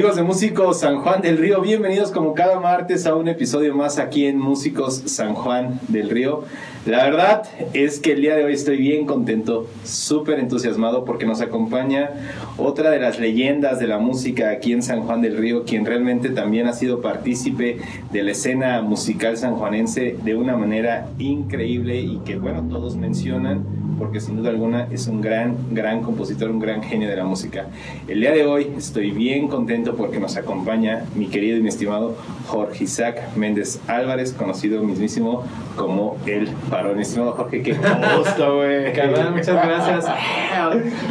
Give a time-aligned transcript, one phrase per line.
[0.00, 3.98] Amigos de Músicos San Juan del Río, bienvenidos como cada martes a un episodio más
[3.98, 6.44] aquí en Músicos San Juan del Río.
[6.86, 7.42] La verdad
[7.74, 12.12] es que el día de hoy estoy bien contento, súper entusiasmado porque nos acompaña
[12.56, 16.30] otra de las leyendas de la música aquí en San Juan del Río, quien realmente
[16.30, 17.76] también ha sido partícipe
[18.10, 23.66] de la escena musical sanjuanense de una manera increíble y que bueno, todos mencionan
[24.00, 27.66] porque sin duda alguna es un gran, gran compositor, un gran genio de la música.
[28.08, 32.16] El día de hoy estoy bien contento porque nos acompaña mi querido y mi estimado
[32.46, 35.44] Jorge Isaac Méndez Álvarez, conocido mismísimo
[35.76, 36.98] como El Parón.
[36.98, 38.86] Estimado Jorge, qué gusto, güey.
[39.32, 40.06] muchas gracias.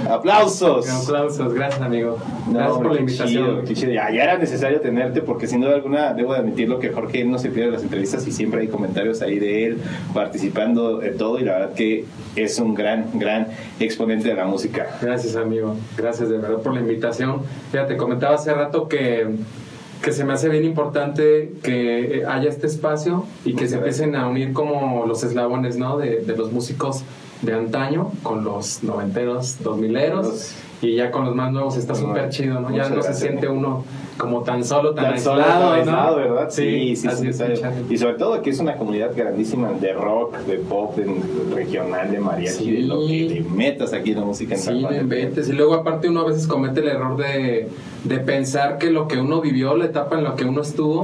[0.10, 0.90] Aplausos.
[0.90, 2.18] Aplausos, gracias, amigo.
[2.52, 3.66] Gracias por la invitación.
[3.66, 7.38] Ya, ya, era necesario tenerte porque sin duda alguna debo de admitirlo que Jorge no
[7.38, 9.78] se pierde las entrevistas y siempre hay comentarios ahí de él
[10.12, 13.48] participando de todo y la verdad que es un gran, gran
[13.80, 14.98] exponente de la música.
[15.02, 15.76] Gracias, amigo.
[15.96, 17.44] Gracias de verdad por la invitación.
[17.72, 19.28] Fíjate, comentaba hace rato que,
[20.02, 24.28] que se me hace bien importante que haya este espacio y que se empiecen a
[24.28, 25.98] unir como los eslabones, ¿no?
[25.98, 27.04] De, de los músicos
[27.44, 32.30] de antaño con los noventeros, dos mileros y ya con los más nuevos está súper
[32.30, 32.76] chido, ¿no?
[32.76, 33.84] Ya no se siente uno
[34.18, 36.50] como tan solo, tan, aislado, ¿verdad?
[36.50, 37.44] Sí, sí, sí.
[37.90, 42.20] y sobre todo que es una comunidad grandísima de rock, de pop, de regional, de
[42.20, 46.10] mariachi, de lo que te metas aquí en la música en Sí, Y luego aparte
[46.10, 47.70] uno a veces comete el error de,
[48.04, 51.02] de pensar que lo que uno vivió, la etapa en la que uno estuvo,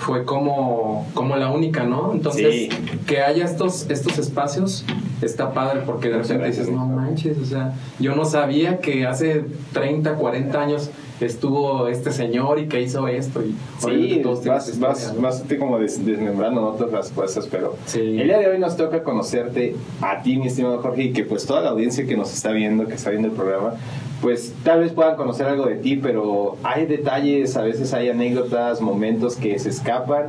[0.00, 2.12] fue como, como la única, ¿no?
[2.12, 2.70] Entonces,
[3.06, 4.84] que haya estos, estos espacios
[5.20, 9.44] está padre porque de repente dices, no manches, o sea, yo no sabía que hace
[9.72, 10.90] 30, 40 años
[11.20, 13.42] estuvo este señor y que hizo esto.
[13.42, 18.78] Y sí, vas, vas, vas como desmembrando otras cosas, pero el día de hoy nos
[18.78, 22.32] toca conocerte a ti, mi estimado Jorge, y que pues toda la audiencia que nos
[22.32, 23.74] está viendo, que está viendo el programa,
[24.20, 28.80] pues tal vez puedan conocer algo de ti, pero hay detalles, a veces hay anécdotas,
[28.80, 30.26] momentos que se escapan,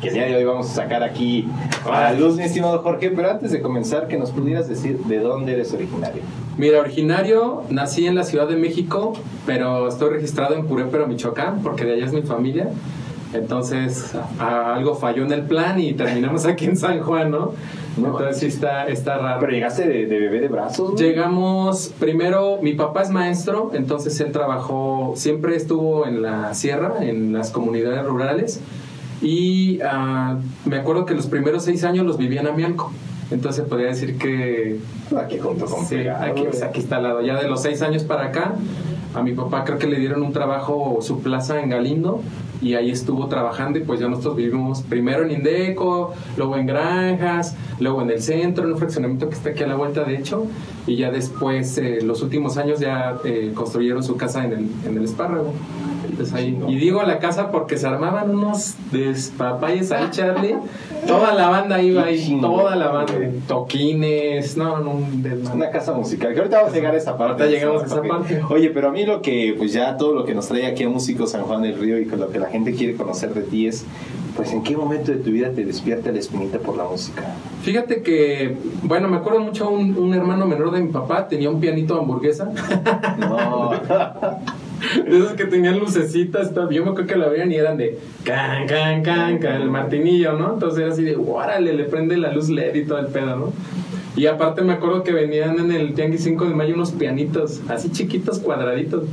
[0.00, 1.48] que el día de hoy vamos a sacar aquí
[1.84, 5.18] a la luz, mi estimado Jorge, pero antes de comenzar, que nos pudieras decir de
[5.18, 6.22] dónde eres originario.
[6.56, 9.14] Mira, originario, nací en la Ciudad de México,
[9.46, 12.68] pero estoy registrado en Purépero, Michoacán, porque de allá es mi familia.
[13.34, 17.52] Entonces, algo falló en el plan y terminamos aquí en San Juan, ¿no?
[17.96, 19.40] Entonces sí está, está raro.
[19.40, 21.00] ¿Pero llegaste de, bebé de brazos?
[21.00, 27.32] Llegamos, primero, mi papá es maestro, entonces él trabajó, siempre estuvo en la sierra, en
[27.32, 28.60] las comunidades rurales,
[29.20, 32.92] y ah, me acuerdo que los primeros seis años los vivía en Amianco.
[33.30, 34.78] Entonces podría decir que...
[35.16, 37.22] Aquí junto con sí, aquí, pues, aquí está al lado.
[37.22, 38.54] Ya de los seis años para acá,
[39.14, 42.20] a mi papá creo que le dieron un trabajo, su plaza en Galindo,
[42.62, 47.56] y ahí estuvo trabajando y pues ya nosotros vivimos primero en Indeco, luego en Granjas,
[47.80, 50.46] luego en el centro, en un fraccionamiento que está aquí a la vuelta de hecho,
[50.86, 54.96] y ya después, eh, los últimos años ya eh, construyeron su casa en el, en
[54.96, 55.52] el espárrago.
[56.68, 60.56] Y digo la casa porque se armaban unos despapayes ahí, Charlie.
[61.06, 63.12] Toda la banda iba ahí, toda la banda.
[63.48, 65.00] Toquines, no, no,
[65.52, 66.32] Una casa musical.
[66.32, 67.42] Que ahorita vamos a llegar a esa parte.
[67.42, 68.40] Ahorita llegamos a esa parte.
[68.50, 70.88] Oye, pero a mí lo que, pues ya todo lo que nos trae aquí a
[70.88, 73.66] Músico San Juan del Río y con lo que la gente quiere conocer de ti
[73.66, 73.84] es,
[74.36, 77.22] pues en qué momento de tu vida te despierta la espinita por la música.
[77.62, 81.60] Fíjate que, bueno, me acuerdo mucho un, un hermano menor de mi papá, tenía un
[81.60, 82.52] pianito de hamburguesa.
[83.18, 83.70] No.
[85.06, 88.66] de esos que tenían lucecitas, yo me acuerdo que la veían y eran de can,
[88.66, 90.54] can, can, can, el martinillo, ¿no?
[90.54, 93.52] Entonces era así de, órale, le prende la luz LED y todo el pedo, ¿no?
[94.16, 97.90] Y aparte me acuerdo que venían en el Tianguis 5 de mayo unos pianitos, así
[97.90, 99.04] chiquitos, cuadraditos,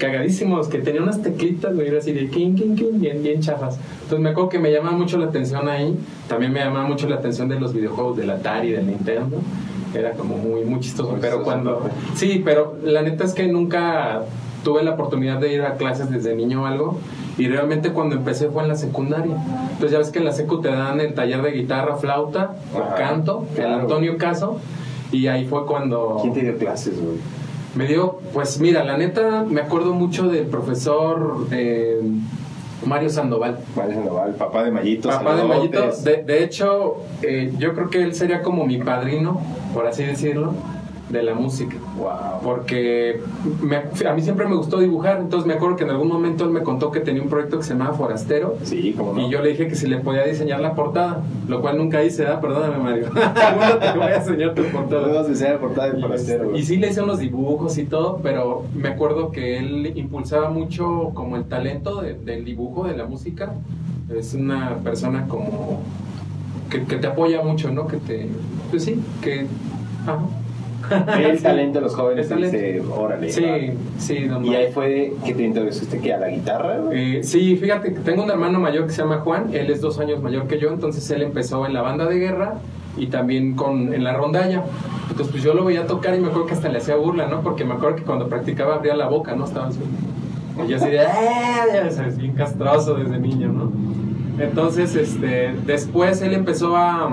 [0.00, 3.78] cagadísimos, que tenían unas teclitas, güey, así de king, king, king, bien, bien chafas.
[4.02, 5.96] Entonces me acuerdo que me llamaba mucho la atención ahí,
[6.26, 9.36] también me llamaba mucho la atención de los videojuegos del Atari, del Nintendo,
[9.94, 11.82] era como muy, muy chistoso, pero cuando...
[12.14, 14.22] Sí, pero la neta es que nunca
[14.64, 16.98] tuve la oportunidad de ir a clases desde niño o algo.
[17.38, 19.36] Y realmente cuando empecé fue en la secundaria.
[19.72, 22.94] Entonces ya ves que en la secu te dan el taller de guitarra, flauta o
[22.96, 24.58] canto, el Antonio Caso.
[25.12, 26.18] Y ahí fue cuando...
[26.20, 27.16] ¿Quién te dio clases, güey?
[27.74, 32.00] Me dio, pues mira, la neta me acuerdo mucho del profesor eh,
[32.84, 33.58] Mario Sandoval.
[33.76, 35.08] Mario Sandoval, papá de Mayito.
[35.08, 35.90] Papá de Mayito.
[36.02, 39.40] De, hecho, eh, yo creo que él sería como mi padrino,
[39.72, 40.54] por así decirlo
[41.10, 41.76] de la música.
[41.96, 42.40] Wow.
[42.42, 43.20] Porque
[44.08, 46.62] a mí siempre me gustó dibujar, entonces me acuerdo que en algún momento él me
[46.62, 48.56] contó que tenía un proyecto que se llamaba Forastero.
[48.62, 49.26] Sí, como no.
[49.26, 52.26] Y yo le dije que si le podía diseñar la portada, lo cual nunca hice,
[52.26, 52.40] ¿ah?
[52.40, 53.06] Perdóname, Mario.
[53.80, 55.20] te voy a enseñar tu portada.
[55.20, 56.56] A diseñar la portada de Forastero.
[56.56, 61.10] Y, sí le hice unos dibujos y todo, pero me acuerdo que él impulsaba mucho
[61.14, 63.52] como el talento del dibujo, de la música.
[64.16, 65.80] Es una persona como
[66.68, 67.86] que, que te apoya mucho, ¿no?
[67.86, 68.28] Que te...
[68.70, 69.46] Pues sí, que...
[70.02, 70.20] Ajá
[70.90, 73.30] el talento de los jóvenes dice, órale.
[73.30, 73.44] Sí,
[73.98, 76.78] sí, don Y ahí fue que te introduciste que a la guitarra.
[76.92, 80.22] Eh, sí, fíjate tengo un hermano mayor que se llama Juan, él es dos años
[80.22, 82.54] mayor que yo, entonces él empezó en la banda de guerra
[82.96, 84.64] y también con, en la rondalla.
[85.10, 87.42] Entonces pues yo lo veía tocar y me acuerdo que hasta le hacía burla, ¿no?
[87.42, 89.44] Porque me acuerdo que cuando practicaba abría la boca, ¿no?
[89.44, 89.80] Estaba así.
[90.64, 92.16] Y yo así de, ¡eh!
[92.16, 93.72] Bien castroso desde niño, ¿no?
[94.38, 97.10] Entonces, este, después él empezó a,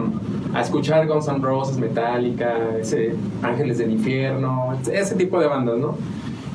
[0.53, 5.95] a escuchar Guns N' Roses, Metallica, ese, Ángeles del Infierno, ese tipo de bandas, ¿no?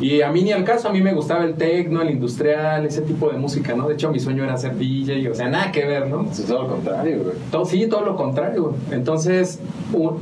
[0.00, 3.02] Y a mí ni al caso, a mí me gustaba el techno, el industrial, ese
[3.02, 3.86] tipo de música, ¿no?
[3.86, 6.26] De hecho, mi sueño era ser DJ, o sea, nada que ver, ¿no?
[6.28, 7.36] Es todo lo contrario, güey.
[7.52, 8.74] Todo, sí, todo lo contrario, güey.
[8.90, 9.60] Entonces,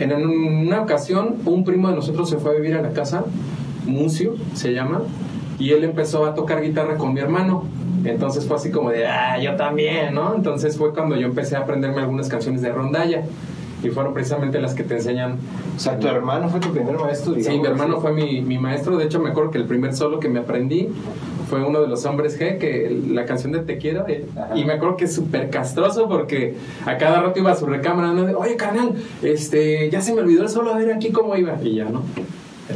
[0.00, 3.24] en una ocasión, un primo de nosotros se fue a vivir a la casa,
[3.86, 5.00] Mucio se llama,
[5.58, 7.64] y él empezó a tocar guitarra con mi hermano.
[8.04, 10.34] Entonces fue así como de, ah, yo también, ¿no?
[10.34, 13.24] Entonces fue cuando yo empecé a aprenderme algunas canciones de rondalla.
[13.82, 15.38] Y fueron precisamente las que te enseñan.
[15.76, 18.96] O sea, tu hermano fue tu primer maestro, Sí, mi hermano fue mi, mi, maestro.
[18.96, 20.88] De hecho, me acuerdo que el primer solo que me aprendí
[21.48, 24.06] fue uno de los hombres G, que la canción de Te Quiero.
[24.06, 27.66] Eh, y me acuerdo que es súper castroso porque a cada rato iba a su
[27.66, 28.38] recámara, ¿no?
[28.38, 31.56] Oye, carnal, este, ya se me olvidó el solo, a ver aquí cómo iba.
[31.62, 32.02] Y ya, ¿no?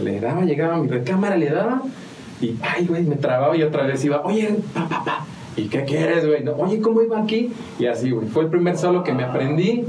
[0.02, 1.82] Le daba, llegaba a mi recámara, le daba
[2.40, 5.26] y, ay, güey, me trababa y otra vez iba, oye, pa, pa, pa.
[5.56, 6.44] ¿Y qué quieres, güey?
[6.58, 7.52] oye, ¿cómo iba aquí?
[7.78, 8.26] Y así, güey.
[8.26, 9.84] Fue el primer solo que me aprendí.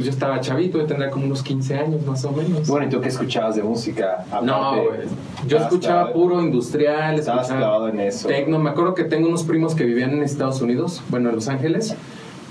[0.00, 2.66] Pues yo estaba chavito, tendría como unos 15 años más o menos.
[2.66, 4.24] Bueno, ¿y tú qué escuchabas de música?
[4.42, 5.00] no, güey.
[5.46, 8.26] Yo escuchaba puro industrial, estabas clavado en eso.
[8.26, 8.58] Tecno.
[8.58, 11.94] Me acuerdo que tengo unos primos que vivían en Estados Unidos, bueno, en Los Ángeles.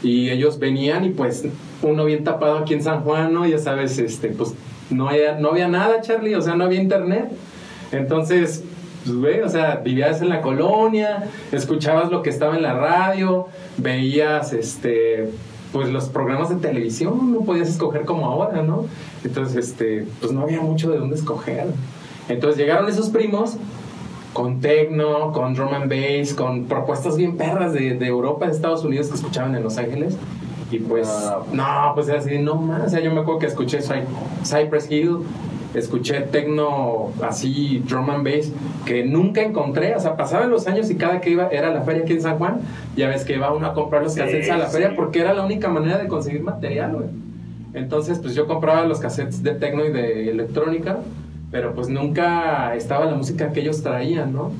[0.03, 1.43] Y ellos venían y pues
[1.81, 3.47] uno bien tapado aquí en San Juan, ¿no?
[3.47, 4.53] Ya sabes, este, pues
[4.91, 7.31] no había, no había nada, Charlie, o sea, no había internet.
[7.91, 8.63] Entonces,
[9.03, 13.47] pues, güey, o sea, vivías en la colonia, escuchabas lo que estaba en la radio,
[13.77, 15.31] veías, este,
[15.71, 18.85] pues los programas de televisión, no podías escoger como ahora, ¿no?
[19.23, 21.67] Entonces, este, pues no había mucho de dónde escoger.
[22.27, 23.57] Entonces llegaron esos primos
[24.33, 28.83] con techno, con drum and bass, con propuestas bien perras de, de Europa, de Estados
[28.83, 30.17] Unidos que escuchaban en Los Ángeles.
[30.71, 31.09] Y pues,
[31.51, 32.87] no, pues era así, no más.
[32.87, 35.19] O sea, yo me acuerdo que escuché Cypress Hill,
[35.73, 38.51] escuché tecno así, drum and bass,
[38.85, 42.03] que nunca encontré, o sea, pasaban los años y cada que iba era la feria
[42.03, 42.61] aquí en San Juan,
[42.95, 45.45] ya ves que iba uno a comprar los cassettes a la feria porque era la
[45.45, 47.07] única manera de conseguir material, güey.
[47.73, 50.99] Entonces, pues yo compraba los cassettes de tecno y de electrónica,
[51.51, 54.51] pero pues nunca estaba la música que ellos traían, ¿no?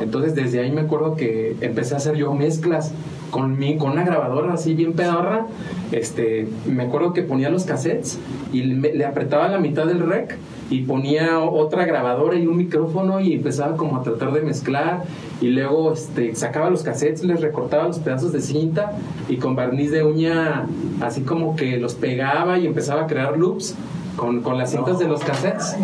[0.00, 2.92] Entonces, desde ahí me acuerdo que empecé a hacer yo mezclas
[3.34, 5.48] con, mi, con una grabadora así bien pedorra,
[5.90, 8.20] este, me acuerdo que ponía los cassettes
[8.52, 10.38] y le, apretaba la mitad del rec
[10.70, 15.02] y ponía otra grabadora y un micrófono y empezaba como a tratar de mezclar
[15.40, 18.92] y luego este, sacaba los cassettes, les recortaba los pedazos de cinta
[19.28, 20.66] y con barniz de uña
[21.00, 23.74] así como que los pegaba y empezaba a crear loops
[24.14, 25.74] con, con las cintas de los cassettes.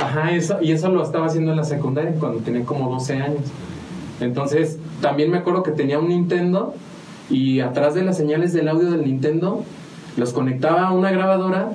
[0.00, 3.42] Ajá, eso, y eso lo estaba haciendo en la secundaria cuando tenía como 12 años.
[4.22, 6.74] Entonces, también me acuerdo que tenía un Nintendo
[7.30, 9.64] y atrás de las señales del audio del Nintendo
[10.16, 11.72] los conectaba a una grabadora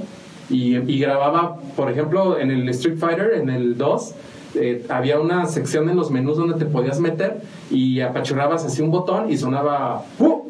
[0.50, 4.16] y, grababa, por ejemplo, en el Street Fighter, en el 2,
[4.56, 8.92] eh, había una sección en los menús donde te podías meter y apachurrabas así un
[8.92, 10.48] botón y sonaba ¡Uh!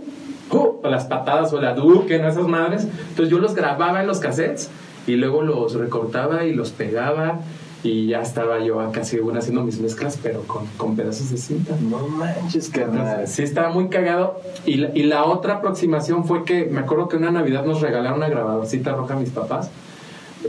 [0.84, 2.30] Las patadas o la duque, ¿no?
[2.30, 2.84] esas madres.
[3.10, 4.70] Entonces yo los grababa en los cassettes
[5.06, 7.40] y luego los recortaba y los pegaba
[7.84, 11.76] y ya estaba yo acá según haciendo mis mezclas, pero con, con pedazos de cinta.
[11.82, 13.28] No manches, carnal.
[13.28, 14.42] Sí, estaba muy cagado.
[14.66, 18.18] Y la, y la otra aproximación fue que me acuerdo que una Navidad nos regalaron
[18.18, 19.70] una grabadorcita roja a mis papás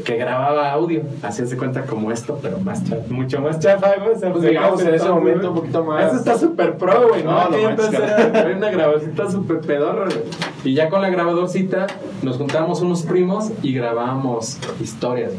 [0.05, 4.17] que grababa audio, así se cuenta como esto, pero más mucho más chafa, güey.
[4.17, 6.07] O sea, pues digamos en ese momento un poquito más.
[6.07, 7.49] Eso está súper pro, güey, ¿no?
[7.49, 10.25] no, entonces era una grabadorcita súper pedorra, güey.
[10.65, 11.87] Y ya con la grabadorcita
[12.23, 15.33] nos juntábamos unos primos y grabábamos historias,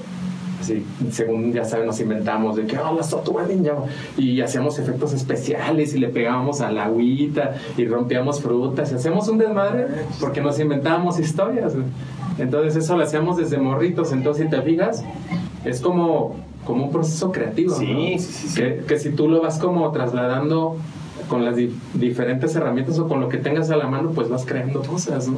[0.61, 3.75] Sí, según ya saben, nos inventamos de que, oh, la wedding ya.
[4.17, 9.27] Y hacíamos efectos especiales y le pegábamos a la agüita y rompíamos frutas y hacemos
[9.29, 9.87] un desmadre
[10.19, 11.73] porque nos inventábamos historias.
[12.37, 14.11] Entonces, eso lo hacíamos desde morritos.
[14.11, 15.03] Entonces, si te fijas,
[15.65, 16.35] es como,
[16.65, 17.75] como un proceso creativo.
[17.75, 20.77] Sí, sí, sí, que, que, si tú lo vas como trasladando
[21.27, 21.55] con las
[21.93, 25.37] diferentes herramientas o con lo que tengas a la mano, pues vas creando cosas, ¿no?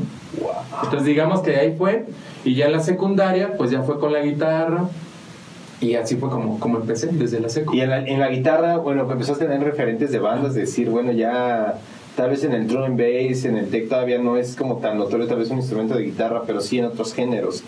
[0.84, 2.06] Entonces, digamos que ahí fue.
[2.46, 4.86] Y ya en la secundaria, pues ya fue con la guitarra
[5.82, 7.74] y así fue como, como empecé, desde la seco.
[7.76, 10.62] Y en la, en la guitarra, bueno, pues empezaste a tener referentes de bandas, de
[10.62, 11.80] decir, bueno, ya
[12.16, 14.98] tal vez en el drum and bass, en el tech todavía no es como tan
[14.98, 17.64] notorio, tal vez un instrumento de guitarra, pero sí en otros géneros.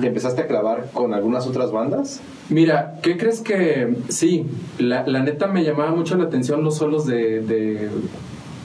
[0.00, 2.20] ¿Te empezaste a clavar con algunas otras bandas?
[2.50, 4.46] Mira, ¿qué crees que sí?
[4.78, 7.88] La, la neta me llamaba mucho la atención los solos de, de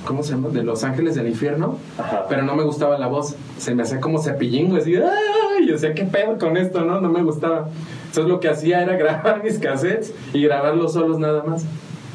[0.05, 0.49] ¿cómo se llama?
[0.49, 1.77] De Los Ángeles del Infierno,
[2.27, 3.35] pero no me gustaba la voz.
[3.57, 5.71] Se me hacía como cepillín, así, ¡ay!
[5.71, 6.99] O sea, ¿qué pedo con esto, no?
[6.99, 7.69] No me gustaba.
[8.11, 11.65] Entonces lo que hacía era grabar mis cassettes y grabarlos solos nada más.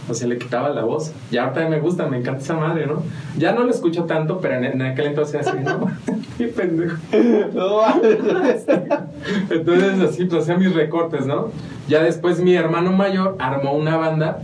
[0.08, 1.12] O sea, le quitaba la voz.
[1.32, 3.02] Ya ahorita me gusta, me encanta esa madre, ¿no?
[3.38, 5.90] Ya no lo escucho tanto, pero en, aquel entonces así, ¿no?
[6.38, 6.96] Qué pendejo.
[9.50, 11.50] entonces así, pues hacía mis recortes, ¿no?
[11.88, 14.42] Ya después mi hermano mayor armó una banda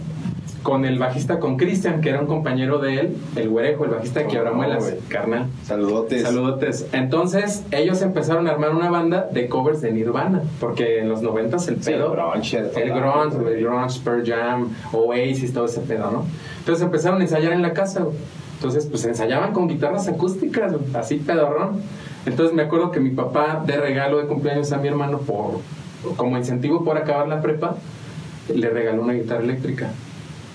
[0.62, 4.26] con el bajista, con Cristian, que era un compañero de él, el güerejo, el bajista
[4.26, 5.46] que ahora muelas, carnal.
[5.64, 6.22] Saludotes.
[6.22, 6.86] Saludotes.
[6.92, 11.66] Entonces, ellos empezaron a armar una banda de covers de Nirvana, porque en los noventas
[11.68, 12.06] el pedo...
[12.06, 12.58] el grunge.
[12.58, 16.24] El grunge, el grunge, Pearl Jam, Oasis, todo ese pedo, ¿no?
[16.58, 18.06] Entonces empezaron a ensayar en la casa,
[18.54, 21.80] Entonces, pues ensayaban con guitarras acústicas, así pedorrón.
[22.24, 25.58] Entonces me acuerdo que mi papá, de regalo de cumpleaños a mi hermano, por
[26.16, 27.76] como incentivo por acabar la prepa,
[28.52, 29.90] le regaló una guitarra eléctrica.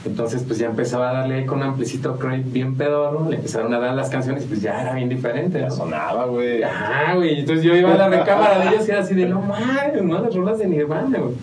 [0.07, 3.79] Entonces, pues ya empezaba a darle con un amplicito Craig bien pedorro, le empezaron a
[3.79, 5.69] dar las canciones y pues ya era bien diferente.
[5.69, 6.63] Sonaba, güey.
[6.63, 7.39] Ah, güey.
[7.39, 10.19] Entonces yo iba a la recámara de ellos y era así de, no mames, no,
[10.19, 11.33] las rolas de Nirvana, güey.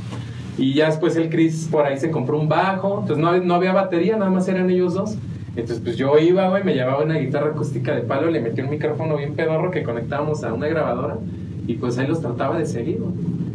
[0.57, 3.73] Y ya después el Chris por ahí se compró un bajo, entonces no, no había
[3.73, 5.17] batería, nada más eran ellos dos.
[5.57, 8.71] Entonces, pues yo iba, güey, me llevaba una guitarra acústica de palo, le metí un
[8.71, 11.19] micrófono bien pedorro que conectábamos a una grabadora
[11.67, 13.13] y pues ahí los trataba de seguir, güey.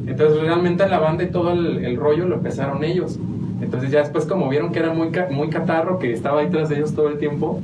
[0.07, 3.19] Entonces, realmente la banda y todo el, el rollo lo empezaron ellos.
[3.61, 6.77] Entonces ya después como vieron que era muy, muy catarro, que estaba ahí tras de
[6.77, 7.61] ellos todo el tiempo,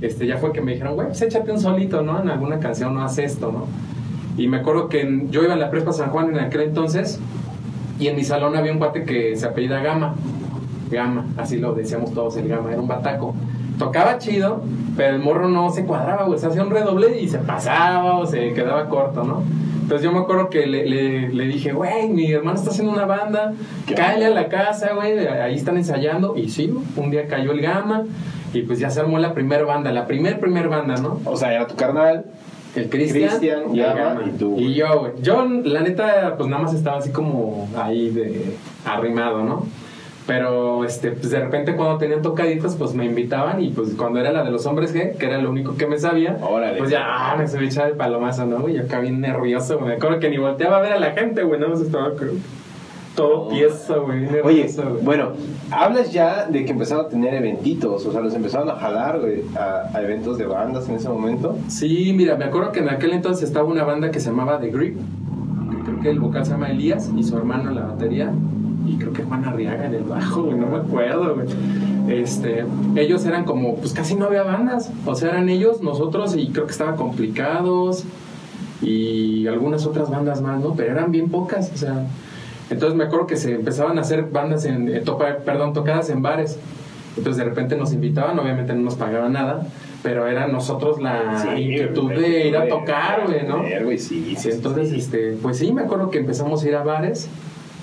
[0.00, 2.20] este, ya fue que me dijeron, güey, pues échate un solito, ¿no?
[2.22, 3.66] En alguna canción no haces esto, ¿no?
[4.36, 7.18] Y me acuerdo que yo iba a la prepa San Juan en aquel entonces
[7.98, 10.14] y en mi salón había un cuate que se apellida Gama.
[10.90, 13.34] Gama, así lo decíamos todos, el Gama, era un bataco.
[13.78, 14.62] Tocaba chido,
[14.96, 18.26] pero el morro no se cuadraba, güey, se hacía un redoble y se pasaba o
[18.26, 19.42] se quedaba corto, ¿no?
[19.88, 20.84] Entonces yo me acuerdo que le,
[21.30, 23.54] le, dije, güey, mi hermano está haciendo una banda,
[23.86, 26.36] cállale a la casa, güey, ahí están ensayando.
[26.36, 28.04] Y sí, un día cayó el gama
[28.52, 31.22] y pues ya se armó la primera banda, la primer, primer banda, ¿no?
[31.24, 32.26] O sea, era tu carnal.
[32.76, 34.56] El Cristian y, y, tú.
[34.58, 35.12] Y yo, güey.
[35.22, 39.64] Yo, la neta, pues nada más estaba así como ahí de arrimado, ¿no?
[40.28, 44.30] Pero este, pues de repente cuando tenían tocaditos, pues me invitaban y pues cuando era
[44.30, 46.36] la de los hombres G, que era lo único que me sabía,
[46.76, 48.68] pues ya ah, me subí echar el palomazo, ¿no?
[48.68, 51.42] Y yo acá bien nervioso, Me acuerdo que ni volteaba a ver a la gente,
[51.44, 52.12] güey, nada más estaba
[53.16, 54.28] todo pieza, güey.
[54.44, 54.66] Oye,
[55.00, 55.32] bueno,
[55.70, 59.44] hablas ya de que empezaron a tener eventitos, o sea, los empezaron a jalar, güey,
[59.56, 61.56] a, a, eventos de bandas en ese momento.
[61.68, 64.68] Sí, mira, me acuerdo que en aquel entonces estaba una banda que se llamaba The
[64.68, 64.98] Grip,
[65.86, 68.30] creo que el vocal se llama Elías y su hermano en la batería
[68.88, 71.46] y creo que Juan Arriaga en el bajo, güey, no me acuerdo, güey.
[72.08, 72.64] Este,
[72.96, 76.66] ellos eran como, pues casi no había bandas, o sea, eran ellos, nosotros, y creo
[76.66, 78.04] que estaban complicados,
[78.80, 80.74] y algunas otras bandas más, ¿no?
[80.74, 82.06] Pero eran bien pocas, o sea.
[82.70, 85.02] Entonces me acuerdo que se empezaban a hacer bandas en, eh,
[85.44, 86.58] perdón, tocadas en bares.
[87.16, 89.66] Entonces de repente nos invitaban, obviamente no nos pagaban nada,
[90.02, 93.62] pero era nosotros la inquietud de ir a tocar, güey, ¿no?
[93.98, 97.28] Sí, sí, entonces, este, pues sí, me acuerdo que empezamos a ir a bares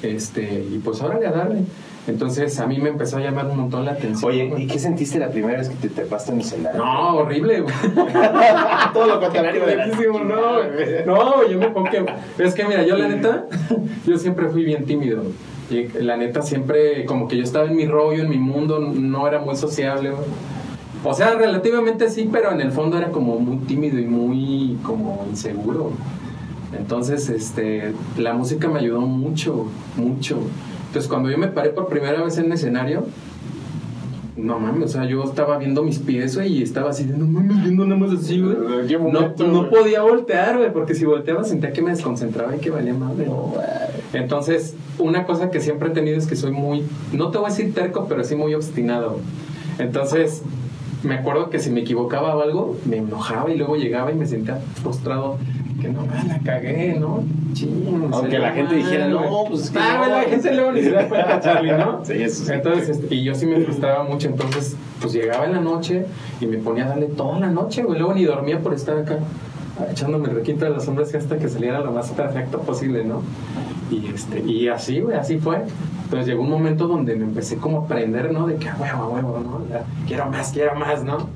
[0.01, 1.63] este, y pues órale a darle.
[2.07, 4.31] Entonces a mí me empezó a llamar un montón la atención.
[4.31, 6.83] Oye, ¿y qué sentiste la primera vez que te trepaste en el escenario?
[6.83, 7.63] No, horrible,
[8.93, 9.63] Todo lo contrario.
[11.05, 11.89] no, no, yo me pongo
[12.37, 13.45] Es que mira, yo la neta,
[14.05, 15.23] yo siempre fui bien tímido.
[15.71, 19.27] Y la neta siempre, como que yo estaba en mi rollo, en mi mundo, no
[19.27, 20.11] era muy sociable.
[21.03, 25.25] O sea, relativamente sí, pero en el fondo era como muy tímido y muy como
[25.27, 25.91] inseguro.
[26.77, 29.65] Entonces, este, la música me ayudó mucho,
[29.95, 30.37] mucho.
[30.87, 33.05] Entonces, cuando yo me paré por primera vez en el escenario,
[34.37, 37.85] no mames, o sea, yo estaba viendo mis pies, y estaba así, no mames, viendo
[37.85, 38.55] nada más así, güey.
[39.11, 42.93] No, no podía voltear, güey, porque si volteaba sentía que me desconcentraba y que valía
[42.93, 43.27] madre.
[44.13, 47.49] Entonces, una cosa que siempre he tenido es que soy muy, no te voy a
[47.49, 49.19] decir terco, pero sí muy obstinado.
[49.79, 50.43] Entonces,
[51.03, 54.25] me acuerdo que si me equivocaba o algo, me enojaba y luego llegaba y me
[54.25, 55.37] sentía frustrado
[55.85, 57.23] que no, ah, la cagué, ¿no?
[58.11, 59.79] Aunque la gente dijera, no, pues es que.
[59.79, 62.03] Ah, la gente luego ni se da cuenta, Charlie, ¿no?
[62.03, 62.51] Sí, eso sí.
[62.51, 66.05] Entonces, este, y yo sí me frustraba mucho, entonces, pues llegaba en la noche
[66.41, 67.99] y me ponía a darle toda la noche, güey.
[67.99, 69.19] Luego ni dormía por estar acá,
[69.91, 73.21] echándome el requinto de las sombras hasta que saliera lo más perfecto posible, ¿no?
[73.91, 75.57] Y, este, y así, güey, así fue.
[76.05, 78.47] Entonces llegó un momento donde me empecé como a aprender, ¿no?
[78.47, 79.61] De que, a huevo, a huevo, ¿no?
[80.07, 81.29] quiero más, quiero más, ¿no?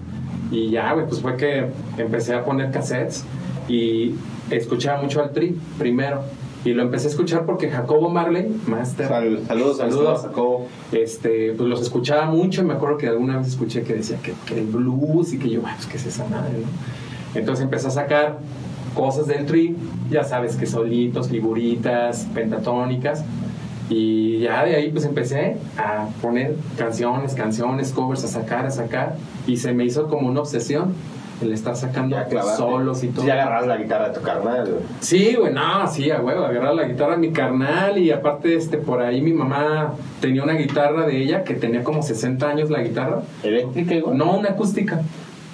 [0.52, 3.24] Y ya, güey, pues fue que empecé a poner cassettes
[3.70, 4.16] y
[4.52, 6.22] escuchaba mucho al Tri primero.
[6.66, 9.08] Y lo empecé a escuchar porque Jacobo Marley, master.
[9.08, 10.68] saludos, saludos, Jacobo.
[10.92, 14.60] Este, pues los escuchaba mucho y me acuerdo que alguna vez escuché que decía que,
[14.60, 17.40] el blues y que yo, pues, ¿qué es esa madre, no?
[17.40, 18.40] Entonces empecé a sacar
[18.94, 19.78] cosas del Tri,
[20.10, 23.24] ya sabes que solitos, figuritas, pentatónicas.
[23.90, 29.16] Y ya de ahí pues empecé a poner canciones, canciones, covers, a sacar, a sacar.
[29.48, 30.94] Y se me hizo como una obsesión.
[31.42, 33.24] El estar sacando Ya solos y todo.
[33.24, 34.84] Sí, agarras la guitarra de tu carnal, güey.
[35.00, 38.78] Sí, güey, no, sí, a huevo, agarrar la guitarra de mi carnal y aparte, este,
[38.78, 42.82] por ahí mi mamá tenía una guitarra de ella que tenía como 60 años la
[42.82, 43.22] guitarra.
[43.44, 44.18] ¿Eléctrica igual?
[44.18, 45.02] No una acústica,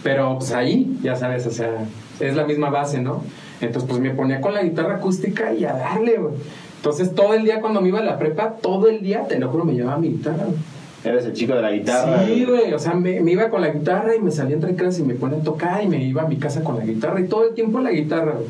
[0.04, 1.86] pero pues ahí, ya sabes, o sea,
[2.20, 3.22] es la misma base, ¿no?
[3.62, 6.34] Entonces, pues me ponía con la guitarra acústica y a darle, güey.
[6.78, 9.50] Entonces, todo el día cuando me iba a la prepa, todo el día, te lo
[9.50, 10.58] juro, me llevaba mi guitarra, güey.
[11.06, 12.26] Eres el chico de la guitarra.
[12.26, 15.02] Sí, güey, o sea, me, me iba con la guitarra y me salía entre clases
[15.02, 17.28] y me ponía a tocar y me iba a mi casa con la guitarra y
[17.28, 18.48] todo el tiempo la guitarra, güey.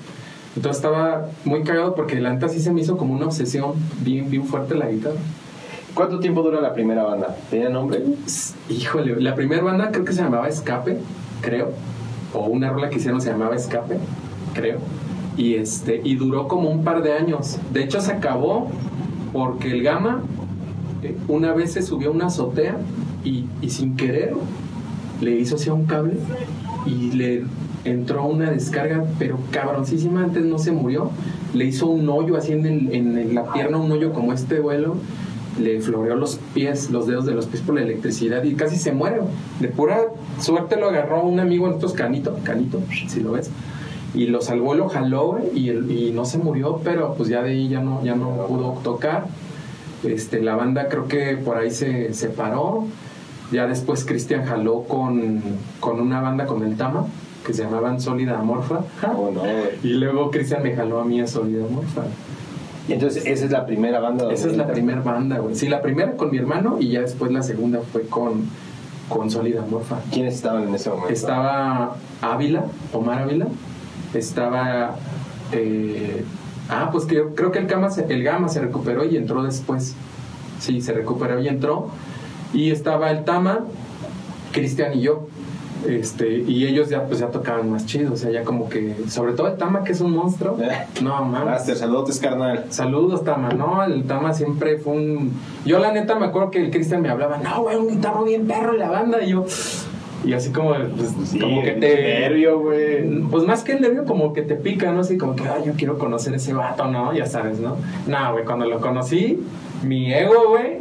[0.55, 4.29] Entonces estaba muy cagado porque la neta sí se me hizo como una obsesión bien,
[4.29, 5.17] bien fuerte la guitarra.
[5.93, 7.35] ¿Cuánto tiempo dura la primera banda?
[7.49, 8.03] ¿Tenía nombre?
[8.69, 10.97] Híjole, la primera banda creo que se llamaba Escape,
[11.41, 11.71] creo.
[12.33, 13.97] O una rola que hicieron se llamaba Escape,
[14.53, 14.79] creo.
[15.35, 17.57] Y, este, y duró como un par de años.
[17.71, 18.69] De hecho, se acabó
[19.33, 20.21] porque el Gama
[21.27, 22.77] una vez se subió a una azotea
[23.23, 24.33] y, sin querer
[25.21, 26.13] le hizo hacia un cable
[26.85, 27.43] y le
[27.85, 30.23] entró una descarga, pero cabroncísima.
[30.23, 31.11] Antes no se murió.
[31.53, 34.95] Le hizo un hoyo así en, la pierna, un hoyo como este vuelo
[35.59, 38.91] le floreó los pies, los dedos de los pies por la electricidad y casi se
[38.91, 39.21] muere.
[39.61, 40.01] De pura
[40.39, 43.49] suerte lo agarró un amigo estos canito, canito, si lo ves.
[44.13, 47.67] Y lo salvó, lo jaló y, y no se murió, pero pues ya de ahí
[47.67, 49.27] ya no, ya no pudo tocar.
[50.05, 52.85] Este, la banda creo que por ahí se separó.
[53.51, 55.41] Ya después Cristian jaló con,
[55.79, 57.05] con una banda con el Tama,
[57.45, 58.79] que se llamaban Sólida Amorfa.
[59.15, 59.41] Oh, no.
[59.83, 62.03] Y luego Cristian me jaló a mí a Sólida Amorfa.
[62.87, 64.31] Y entonces, esa es la primera banda.
[64.31, 65.55] Esa es la primera banda, güey.
[65.55, 68.43] Sí, la primera con mi hermano y ya después la segunda fue con,
[69.09, 69.97] con Sólida Morfa.
[70.11, 71.11] ¿Quiénes estaban en ese momento?
[71.13, 73.47] Estaba Ávila, Omar Ávila.
[74.13, 74.95] Estaba.
[75.51, 76.23] eh,
[76.69, 79.95] ah, pues que creo que el Gama, se, el Gama se recuperó y entró después.
[80.59, 81.89] Sí, se recuperó y entró.
[82.53, 83.65] Y estaba el Tama,
[84.51, 85.27] Cristian y yo.
[85.87, 89.33] Este, y ellos ya pues ya tocaban más chido, o sea, ya como que, sobre
[89.33, 90.57] todo el Tama que es un monstruo.
[91.03, 91.45] No, mames.
[91.45, 92.65] Master, saludos, carnal.
[92.69, 93.49] Saludos, Tama.
[93.49, 95.33] No, el Tama siempre fue un.
[95.65, 98.47] Yo, la neta, me acuerdo que el Cristian me hablaba, no, güey, un guitarro bien
[98.47, 99.21] perro en la banda.
[99.23, 99.45] Y yo.
[100.23, 102.19] Y así como, pues, Sí, como que el te.
[102.21, 103.07] nervio, güey.
[103.29, 105.01] Pues más que el nervio, como que te pica, ¿no?
[105.01, 107.13] Así como que, ay, yo quiero conocer ese vato, ¿no?
[107.13, 107.77] Ya sabes, ¿no?
[108.07, 109.43] No, güey, cuando lo conocí,
[109.83, 110.79] mi ego, güey,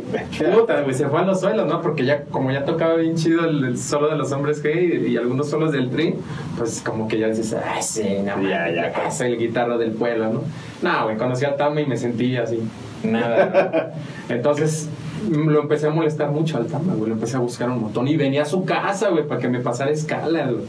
[0.54, 1.82] puta, güey, se fue a los suelos, ¿no?
[1.82, 5.16] Porque ya, como ya tocaba bien chido el, el solo de los hombres gay y,
[5.18, 6.14] algunos solos del tri,
[6.56, 8.92] pues como que ya dices, ay, sí, no, Ya, ya.
[8.92, 10.42] ya, soy el guitarro del pueblo, ¿no?
[10.82, 12.60] No, güey, conocí al Tama y me sentí así,
[13.02, 13.92] nada.
[14.28, 14.34] ¿no?
[14.34, 14.88] Entonces,
[15.30, 18.16] lo empecé a molestar mucho al Tama, güey, lo empecé a buscar un montón y
[18.16, 20.64] venía a su casa, güey, para que me pasara escala, güey.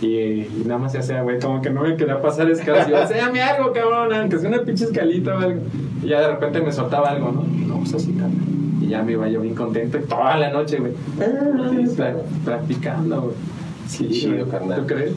[0.00, 2.86] Y, y nada más se hacía, güey, como que no me quería pasar escalas.
[2.88, 5.60] Y yo, enséñame algo, cabrón, aunque sea una pinche escalita o algo.
[6.02, 7.42] Y ya de repente me soltaba algo, ¿no?
[7.66, 8.32] No, pues así, carnal.
[8.80, 10.92] Y ya me iba yo bien contento y toda la noche, güey.
[11.96, 13.34] pra- Practicando, güey.
[13.88, 14.80] Sí, Chido, carnal.
[14.82, 15.12] ¿Tú crees?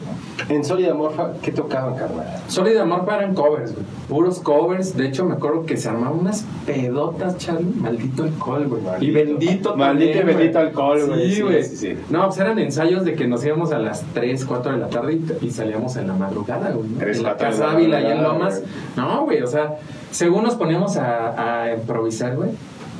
[0.48, 2.26] En Sólida Morfa, ¿qué tocaban, carnal?
[2.48, 3.84] Solid Amor eran covers, güey.
[4.08, 4.96] Puros covers.
[4.96, 7.70] De hecho, me acuerdo que se armaban unas pedotas, Charlie.
[7.76, 8.82] Maldito alcohol, güey.
[9.00, 10.66] Y bendito Maldito y bendito güey.
[10.68, 11.34] alcohol, güey.
[11.34, 11.62] Sí, güey.
[11.64, 11.94] sí, sí.
[12.08, 15.20] No, pues eran ensayos de que nos íbamos a las 3, 4 de la tarde
[15.42, 16.88] y, y salíamos en la madrugada, güey.
[16.88, 17.02] ¿no?
[17.06, 18.60] En la casa la Ávila, allá en Lomas.
[18.60, 18.70] güey.
[18.96, 19.76] No, güey, o sea,
[20.10, 22.50] según nos poníamos a, a improvisar, güey,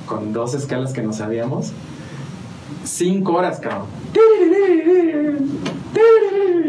[0.05, 1.73] con dos escalas que no sabíamos.
[2.85, 3.87] Cinco horas, cabrón.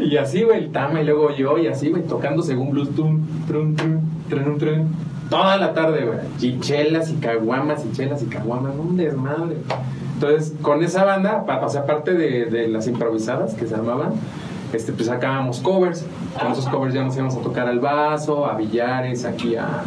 [0.05, 3.75] Y así, güey, el Tama y luego yo, y así, güey, tocando según tum, trum,
[3.75, 4.87] trum, trum,
[5.29, 6.19] toda la tarde, güey.
[6.39, 6.59] Y
[7.09, 9.57] y caguamas y chelas y caguamas, un desmadre.
[10.13, 14.13] Entonces, con esa banda, o sea, aparte de, de las improvisadas que se armaban,
[14.71, 16.05] este, pues sacábamos covers.
[16.39, 19.83] Con esos covers ya nos íbamos a tocar al vaso, a billares, aquí a,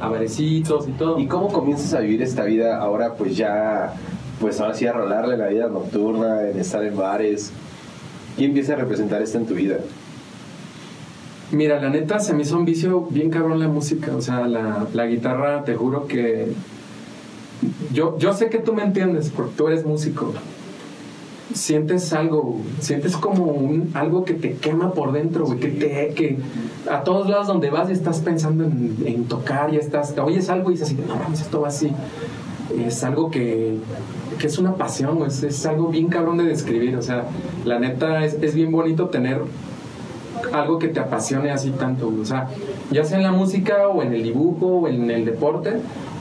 [0.00, 1.18] a barecitos y todo.
[1.18, 3.94] ¿Y cómo comienzas a vivir esta vida ahora, pues ya,
[4.40, 7.52] pues ahora sí a rolarle la vida nocturna, en estar en bares?
[8.36, 9.78] ¿Quién empieza a representar esto en tu vida?
[11.50, 14.14] Mira, la neta se me hizo un vicio bien cabrón la música.
[14.14, 16.52] O sea, la, la guitarra, te juro que.
[17.92, 20.32] Yo, yo sé que tú me entiendes, porque tú eres músico.
[21.54, 25.58] Sientes algo, sientes como un, algo que te quema por dentro, güey.
[25.58, 26.36] Que, te, que
[26.90, 30.14] a todos lados donde vas estás pensando en, tocar, ya estás.
[30.18, 31.90] Oyes algo y dices, así, no mames, esto va así.
[32.78, 33.78] Es algo que,
[34.38, 35.22] que es una pasión.
[35.26, 36.96] Es, es algo bien cabrón de describir.
[36.96, 37.24] O sea,
[37.64, 39.40] la neta es, es bien bonito tener
[40.52, 42.48] algo que te apasione así tanto, o sea,
[42.90, 45.74] ya sea en la música o en el dibujo o en el deporte,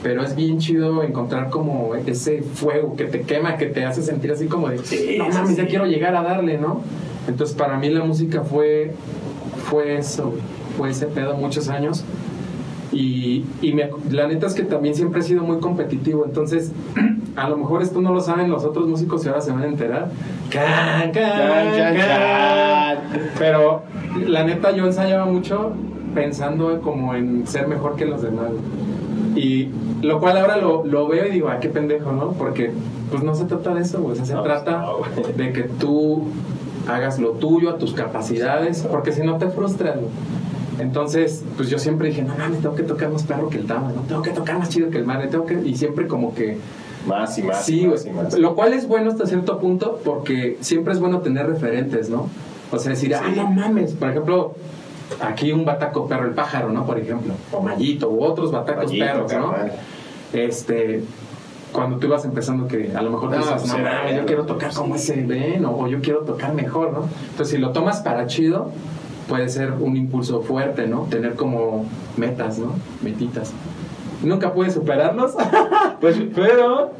[0.03, 4.31] pero es bien chido encontrar como ese fuego que te quema, que te hace sentir
[4.31, 6.81] así como de, Sí, no mames, ya quiero llegar a darle, ¿no?
[7.27, 8.93] Entonces para mí la música fue,
[9.69, 10.33] fue eso,
[10.77, 12.03] fue ese pedo muchos años.
[12.99, 16.71] Y, y me- la neta es que también siempre he sido muy competitivo, entonces
[17.35, 19.67] a lo mejor esto no lo saben los otros músicos y ahora se van a
[19.67, 20.07] enterar.
[20.49, 21.11] Can, can,
[21.95, 22.97] Can.
[23.37, 23.83] Pero
[24.25, 25.73] la neta yo ensayaba mucho
[26.15, 28.49] pensando como en ser mejor que los demás.
[29.35, 29.69] Y
[30.01, 32.31] lo cual ahora lo, lo veo y digo, ah, qué pendejo, ¿no?
[32.31, 32.71] Porque
[33.11, 34.13] pues no se trata de eso, güey.
[34.13, 34.97] O sea, se No, trata no,
[35.35, 36.23] de que tú
[36.87, 40.07] hagas lo tuyo a tus capacidades, porque si no te frustras, güey.
[40.79, 43.91] Entonces, pues yo siempre dije, no mames, tengo que tocar más perro que el Tama,
[43.93, 44.01] ¿no?
[44.01, 45.59] Tengo que tocar más chido que el Mane, tengo que...
[45.63, 46.57] Y siempre como que...
[47.07, 47.65] Más y más.
[47.65, 48.37] sí, y más, y más.
[48.37, 52.27] Lo cual es bueno hasta cierto punto, porque siempre es bueno tener referentes, ¿no?
[52.69, 54.55] O sea, decir, ah, no mames, por ejemplo,
[55.21, 56.85] aquí un bataco perro, el pájaro, ¿no?
[56.85, 59.51] Por ejemplo, o Mallito, u otros batacos Mallito, perros, ¿no?
[59.51, 59.71] carnal.
[60.33, 61.03] Este,
[61.71, 64.73] cuando tú ibas empezando que a lo mejor No, dices, no, mames, yo quiero tocar
[64.73, 67.07] como ese Ben o, o yo quiero tocar mejor, ¿no?
[67.29, 68.71] Entonces, si lo tomas para chido,
[69.27, 71.01] puede ser un impulso fuerte, ¿no?
[71.09, 71.85] Tener como
[72.17, 72.73] metas, ¿no?
[73.01, 73.51] Metitas.
[74.23, 75.35] Nunca puedes superarlos,
[76.01, 76.91] Pues, pero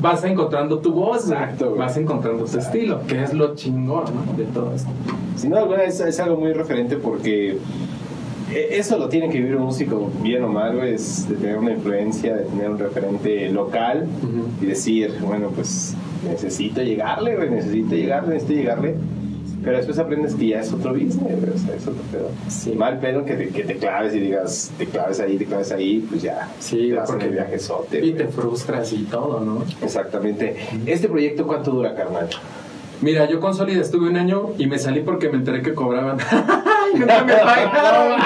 [0.00, 1.30] vas encontrando tu voz.
[1.30, 4.32] Exacto, vas encontrando tu estilo, que es lo chingón, ¿no?
[4.36, 4.88] De todo esto.
[5.36, 7.58] Sin duda alguna es, es algo muy referente porque
[8.52, 11.72] e- eso lo tiene que vivir un músico bien o mal, es de tener una
[11.72, 14.64] influencia, de tener un referente local Ujú.
[14.64, 15.94] y decir, bueno, pues
[16.28, 18.94] necesito llegarle, necesito llegarle, necesito llegarle.
[19.64, 22.30] Pero después aprendes que ya es otro business, güey, o sea, es otro pedo.
[22.48, 22.72] Sí.
[22.74, 26.06] Mal pedo que te, que te claves y digas, te claves ahí, te claves ahí,
[26.08, 26.48] pues ya.
[26.60, 29.64] Sí, te vas porque- el viajezote, Y te frustras y todo, ¿no?
[29.82, 30.56] Exactamente.
[30.86, 32.28] ¿Este proyecto cuánto dura, carnal?
[33.00, 36.18] Mira, yo con Solid estuve un año y me salí porque me enteré que cobraban.
[36.94, 38.20] y nunca me pagaron.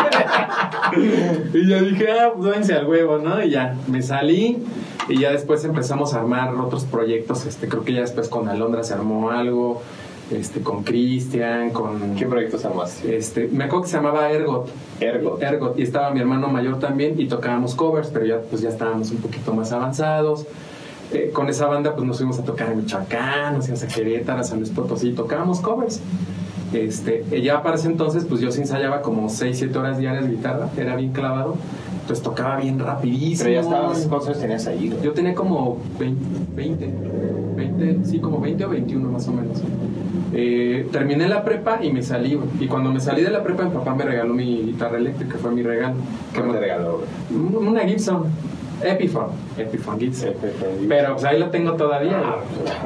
[1.53, 3.43] y ya dije, ah, pues váyanse al huevo, ¿no?
[3.45, 4.59] Y ya, me salí.
[5.09, 7.45] Y ya después empezamos a armar otros proyectos.
[7.47, 9.83] Este, creo que ya después con Alondra se armó algo.
[10.33, 12.15] Este, con Cristian, con.
[12.17, 13.17] ¿Qué proyectos armaste?
[13.17, 14.69] Este, me acuerdo que se llamaba Ergot.
[14.99, 15.43] Ergot.
[15.43, 15.79] Ergot.
[15.79, 19.19] Y estaba mi hermano mayor también y tocábamos covers, pero ya, pues ya estábamos un
[19.19, 20.47] poquito más avanzados.
[21.13, 24.41] Eh, con esa banda pues nos fuimos a tocar en Michoacán, nos fuimos a Querétaro,
[24.41, 26.01] a San Luis Potosí, tocábamos covers.
[26.73, 30.31] Este, ya para ese entonces pues yo sí ensayaba como 6, 7 horas diarias de
[30.31, 31.57] guitarra, era bien clavado,
[32.07, 33.45] pues tocaba bien rapidísimo.
[33.45, 35.03] Pero ya estabas, ¿cuántos años tenías ahí, güey?
[35.03, 36.25] Yo tenía como 20,
[36.57, 36.93] 20,
[37.57, 39.59] 20, sí, como 20 o 21 más o menos.
[40.35, 42.49] Eh, terminé la prepa y me salí, güey.
[42.61, 45.51] Y cuando me salí de la prepa, mi papá me regaló mi guitarra eléctrica, fue
[45.51, 45.95] mi regalo.
[46.33, 47.67] ¿Qué te regaló, güey?
[47.67, 48.25] Una Gibson,
[48.83, 50.29] Epiphone, Epiphone Gibson.
[50.31, 50.89] Epiphone.
[50.89, 52.23] Pero pues ahí la tengo todavía.
[52.25, 52.37] Ah,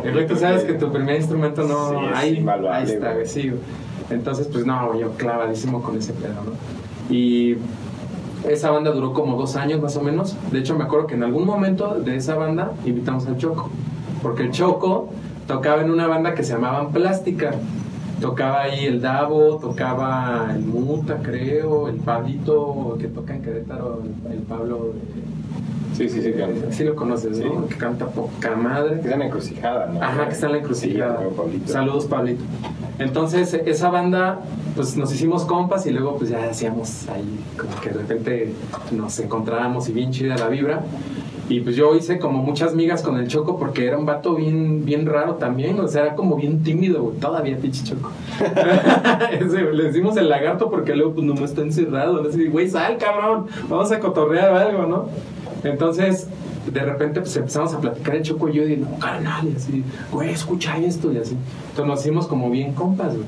[0.03, 0.09] güey.
[0.09, 1.91] Es lo que tú sabes que tu primer instrumento no.
[1.91, 3.61] Sí, ahí, ahí está, güey, sí, güey.
[4.11, 7.15] Entonces, pues no, yo clavadísimo con ese pedo, ¿no?
[7.15, 7.57] Y
[8.49, 10.37] esa banda duró como dos años más o menos.
[10.51, 13.71] De hecho, me acuerdo que en algún momento de esa banda invitamos al Choco.
[14.23, 15.09] Porque el Choco
[15.47, 17.53] tocaba en una banda que se llamaban Plástica.
[18.21, 24.39] Tocaba ahí el Davo, tocaba el Muta, creo, el Pablito que toca en Querétaro, el,
[24.39, 24.95] Pablo.
[25.95, 26.53] Sí, sí, sí, claro.
[26.71, 27.69] Sí lo conoces, ¿no?
[27.69, 28.95] Que canta poca madre.
[28.95, 30.03] Que está en la encrucijada, ¿no?
[30.03, 31.17] Ajá, que está en la encrucijada.
[31.19, 31.73] Sí, amigo Pablito.
[31.73, 32.43] Saludos, Pablito.
[32.99, 34.41] Entonces, esa banda,
[34.75, 38.53] pues nos hicimos compas y luego, pues ya hacíamos ahí, como que de repente
[38.93, 40.85] nos encontrábamos y bien chida la vibra.
[41.49, 44.85] Y pues yo hice como muchas migas con el Choco porque era un vato bien,
[44.85, 48.11] bien raro también, o sea, era como bien tímido, todavía pinche Choco.
[49.73, 53.47] Le decimos el lagarto porque luego pues no está encerrado, le decimos, güey, sal cabrón,
[53.69, 55.09] vamos a cotorrear algo, ¿no?
[55.63, 56.29] Entonces,
[56.73, 59.85] de repente pues empezamos a platicar el Choco y yo y no, carnal, y así,
[60.11, 61.37] güey, escucha esto y así.
[61.71, 63.27] Entonces nos hicimos como bien compas, güey.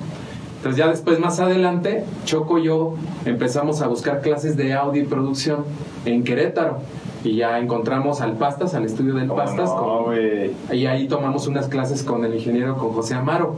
[0.57, 5.07] Entonces ya después, más adelante, Choco y yo empezamos a buscar clases de audio y
[5.07, 5.65] producción
[6.05, 6.79] en Querétaro.
[7.25, 9.69] Y ya encontramos al Pastas, al estudio del ¿Cómo Pastas.
[9.71, 10.15] no, con-
[10.77, 13.57] y ahí tomamos unas clases con el ingeniero, con José Amaro.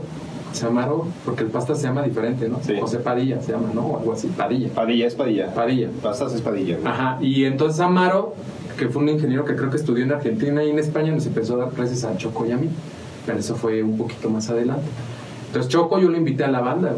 [0.49, 2.57] José Amaro, porque el Pastas se llama diferente, ¿no?
[2.61, 2.75] Sí.
[2.79, 3.81] José Padilla se llama, ¿no?
[3.85, 4.69] O algo así, Padilla.
[4.73, 5.53] Padilla es Padilla.
[5.53, 5.89] Padilla.
[6.01, 6.77] Pastas es Padilla.
[6.83, 8.33] Ajá, y entonces Amaro,
[8.77, 11.53] que fue un ingeniero que creo que estudió en Argentina y en España, nos empezó
[11.55, 12.67] a dar clases a Choco y a mí.
[13.25, 14.83] Pero eso fue un poquito más adelante.
[15.47, 16.93] Entonces Choco yo lo invité a la banda.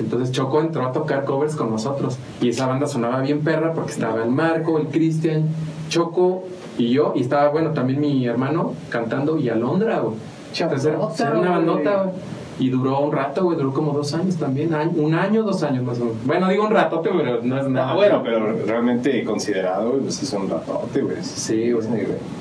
[0.00, 2.18] Entonces Choco entró a tocar covers con nosotros.
[2.40, 5.44] Y esa banda sonaba bien perra porque estaba el Marco, el Cristian,
[5.92, 6.44] Choco
[6.78, 7.12] y yo.
[7.14, 10.16] Y estaba, bueno, también mi hermano cantando y Alondra, güey.
[10.58, 11.66] Entonces era, era una güey.
[11.66, 12.14] bandota, güey.
[12.58, 14.72] Y duró un rato, güey, duró como dos años también.
[14.74, 16.18] año- un año, dos años más o menos.
[16.24, 17.90] Bueno, digo un ratote, pero no es nada.
[17.90, 21.16] Ah, bueno, pero realmente considerado, güey, pues es un ratote, güey.
[21.22, 21.86] Sí, güey.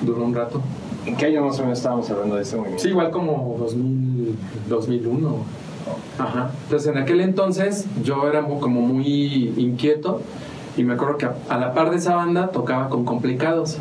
[0.01, 0.61] Duró un rato.
[1.05, 2.83] ¿En qué año más o menos estábamos hablando de este movimiento?
[2.83, 4.35] Sí, igual como 2000,
[4.69, 5.35] 2001.
[6.19, 6.51] Ajá.
[6.65, 10.21] Entonces, en aquel entonces yo era como muy inquieto
[10.77, 13.77] y me acuerdo que a, a la par de esa banda tocaba con Complicados.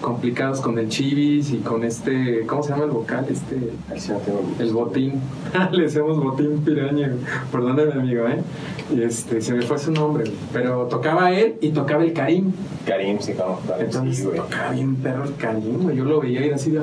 [0.00, 3.26] complicados con el Chivis y con este, ¿cómo se llama el vocal?
[3.28, 3.72] Este,
[4.58, 5.20] el botín.
[5.72, 7.12] Le decimos botín piraña,
[7.50, 8.40] perdóname amigo, ¿eh?
[8.94, 12.52] Y este, se me fue su nombre, pero tocaba él y tocaba el Karim.
[12.86, 16.70] Karim, sí, como Entonces tocaba bien perro el Karim, Yo lo veía y era así
[16.70, 16.80] de,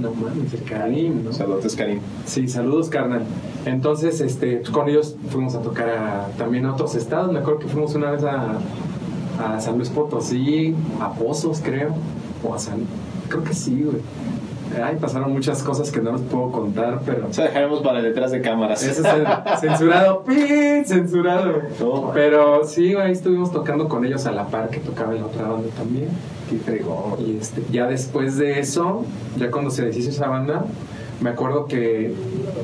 [0.00, 1.32] no mames, el Karim, ¿no?
[1.32, 2.00] Saludos, Karim.
[2.24, 3.22] Sí, saludos, carnal.
[3.64, 7.32] Entonces, este, con ellos fuimos a tocar a, también a otros estados.
[7.32, 8.58] Me acuerdo que fuimos una vez a,
[9.42, 11.94] a San Luis Potosí, a Pozos, creo,
[12.44, 12.80] o a San...
[13.28, 14.02] Creo que sí, güey.
[14.82, 17.28] Ay, pasaron muchas cosas que no les puedo contar, pero...
[17.28, 18.82] O sea, dejaremos para detrás de cámaras.
[18.82, 20.84] Eso es censurado, ¡Pin!
[20.84, 21.62] censurado.
[22.12, 25.68] pero sí, ahí estuvimos tocando con ellos a la par que tocaba la otra banda
[25.76, 26.08] también.
[26.48, 27.14] Qué fregón.
[27.26, 29.04] Y este, ya después de eso,
[29.36, 30.66] ya cuando se deshizo esa banda,
[31.20, 32.12] me acuerdo que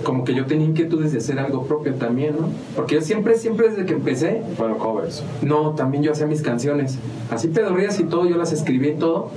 [0.05, 2.49] como que yo tenía inquietudes de hacer algo propio también, ¿no?
[2.77, 4.43] Porque yo siempre, siempre desde que empecé...
[4.59, 5.23] Bueno, covers.
[5.41, 6.99] No, también yo hacía mis canciones.
[7.31, 9.31] Así pedorrías y todo, yo las escribí y todo,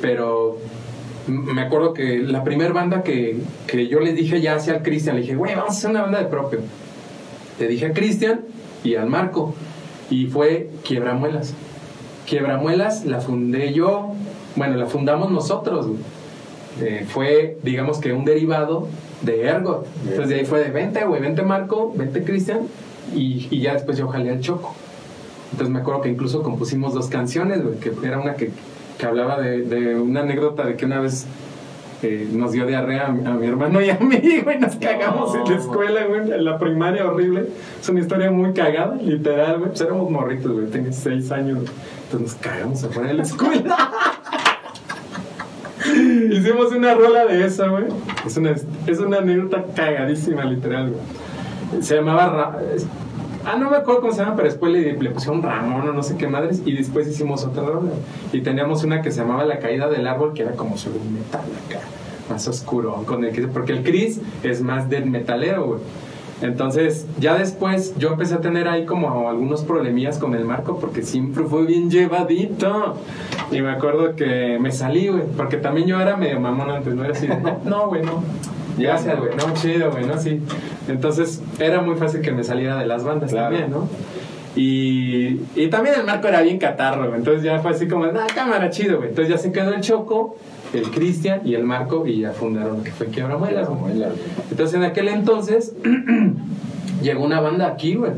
[0.00, 0.58] pero
[1.28, 5.16] me acuerdo que la primera banda que, que, yo le dije ya hacia al Cristian,
[5.16, 6.60] le dije, güey, vamos a hacer una banda de propio.
[7.60, 8.40] Le dije a Cristian
[8.82, 9.54] y al Marco,
[10.10, 11.54] y fue Quiebramuelas.
[12.28, 14.14] Quiebramuelas la fundé yo,
[14.56, 15.86] bueno, la fundamos nosotros,
[16.80, 18.88] eh, fue, digamos que un derivado
[19.22, 19.86] de Ergot.
[20.02, 22.60] Entonces de ahí fue de vente, güey, vente Marco, vente Cristian,
[23.14, 24.74] y, y, ya después yo jalé al Choco.
[25.52, 28.50] Entonces me acuerdo que incluso compusimos dos canciones, güey, que era una que
[28.98, 31.26] que hablaba de, de una anécdota de que una vez
[32.02, 35.56] eh, nos dio diarrea a, mi hermano y a mí, güey, nos cagamos en la
[35.56, 37.48] escuela, güey, en la primaria horrible.
[37.80, 39.70] Es una historia muy cagada, literal, güey.
[39.70, 41.58] Pues éramos morritos, güey, tenía seis años,
[42.04, 43.90] entonces nos cagamos afuera de la escuela.
[46.30, 47.84] Hicimos una rola de esa, güey.
[48.26, 48.54] Es una,
[48.86, 51.82] es una anécdota cagadísima, literal, güey.
[51.82, 52.58] Se llamaba...
[53.44, 56.02] Ah, no me acuerdo cómo se llama, pero después le, le pusieron Ramón o no
[56.02, 57.90] sé qué madres y después hicimos otra rola.
[58.32, 61.14] Y teníamos una que se llamaba La caída del árbol, que era como sobre un
[61.14, 61.80] metal acá,
[62.28, 65.80] más oscuro, con el porque el Chris es más del metalero, güey.
[66.40, 71.02] Entonces, ya después yo empecé a tener ahí como algunos problemillas con el marco porque
[71.02, 72.94] siempre fue bien llevadito.
[73.50, 77.04] Y me acuerdo que me salí, güey, porque también yo era medio mamón antes, no
[77.04, 77.26] era así,
[77.64, 78.22] no, güey, no.
[78.78, 80.40] Gracias, güey, no, chido, güey, no, sí.
[80.88, 83.88] Entonces era muy fácil que me saliera de las bandas también, ¿no?
[84.56, 87.18] Y, y, también el marco era bien catarro, güey.
[87.18, 89.10] Entonces ya fue así como, ah, cámara, chido, güey.
[89.10, 90.36] Entonces ya se quedó el Choco,
[90.72, 93.68] el Cristian y el Marco y ya fundaron lo que fue Quiebra Muelas.
[94.50, 95.74] Entonces en aquel entonces
[97.02, 98.12] llegó una banda aquí, güey.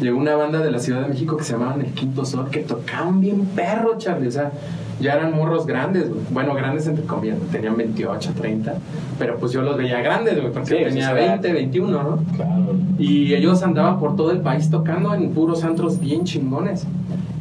[0.00, 2.60] Llegó una banda de la Ciudad de México que se llamaban El Quinto Sol, que
[2.60, 4.28] tocaban bien perro, Charlie.
[4.28, 4.52] O sea,
[5.00, 6.20] ya eran morros grandes, güey.
[6.30, 8.74] Bueno, grandes entre comillas, tenían 28, 30,
[9.18, 12.18] pero pues yo los veía grandes, güey, porque tenía 20, 21, ¿no?
[12.34, 12.74] Claro.
[12.98, 16.86] Y ellos andaban por todo el país tocando en puros antros bien chingones.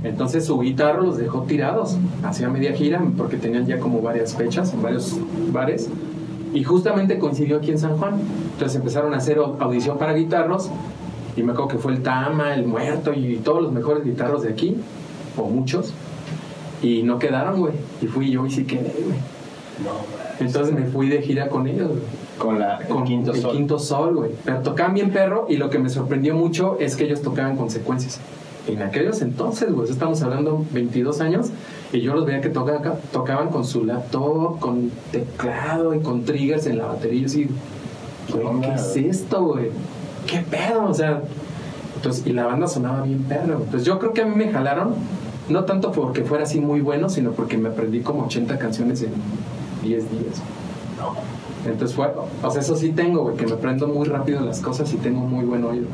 [0.04, 4.74] Entonces su guitarra los dejó tirados, hacía media gira, porque tenían ya como varias fechas
[4.74, 5.18] en varios
[5.52, 5.90] bares.
[6.54, 8.16] Y justamente coincidió aquí en San Juan.
[8.54, 10.70] Entonces empezaron a hacer audición para guitarros.
[11.36, 14.50] Y me acuerdo que fue el Tama, el Muerto y todos los mejores guitarros de
[14.50, 14.78] aquí,
[15.38, 15.94] o muchos
[16.86, 17.74] y no quedaron, güey.
[18.02, 19.18] Y fui yo y sí quedé, güey.
[20.40, 22.02] Entonces me fui de gira con ellos, güey.
[22.38, 24.32] Con la con Quinto el Quinto Sol, güey.
[24.44, 28.20] Pero tocaban bien perro y lo que me sorprendió mucho es que ellos tocaban consecuencias.
[28.68, 31.48] En aquellos entonces, güey, estamos hablando 22 años,
[31.94, 36.66] y yo los veía que tocaban, tocaban con su laptop, con teclado y con triggers
[36.66, 37.22] en la batería.
[37.22, 37.48] Y así,
[38.28, 39.70] ¿qué es esto, güey?
[40.26, 40.86] ¿Qué pedo?
[40.86, 41.22] O sea,
[41.96, 43.60] entonces, y la banda sonaba bien perro.
[43.64, 44.96] Entonces yo creo que a mí me jalaron
[45.50, 49.12] no tanto porque fuera así muy bueno, sino porque me aprendí como 80 canciones en
[49.84, 50.42] 10 días.
[51.66, 52.12] Entonces fue,
[52.44, 55.22] o sea, eso sí tengo, güey, que me aprendo muy rápido las cosas y tengo
[55.22, 55.86] muy buen oído.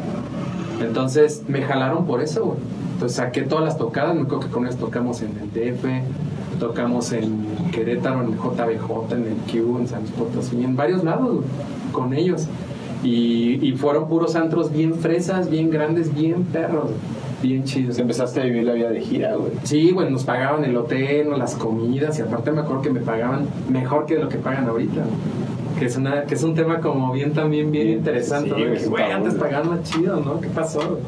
[0.82, 2.58] Entonces me jalaron por eso, güey.
[2.94, 7.12] Entonces saqué todas las tocadas, me acuerdo que con ellos tocamos en el DF, tocamos
[7.14, 11.44] en Querétaro, en el JBJ, en el Q, en San Luis Potosí, en varios lados,
[11.92, 12.48] con ellos.
[13.04, 16.92] Y, y, fueron puros antros bien fresas, bien grandes, bien perros
[17.42, 17.94] bien chido.
[17.98, 19.52] Empezaste a vivir la vida de gira, güey.
[19.64, 23.48] Sí, güey, nos pagaban el hotel, las comidas y aparte me acuerdo que me pagaban
[23.70, 25.02] mejor que lo que pagan ahorita.
[25.80, 28.52] Que es, una, que es un tema como bien también bien interesante.
[28.88, 30.40] güey, antes pagaban más chido, ¿no?
[30.40, 31.00] ¿Qué pasó?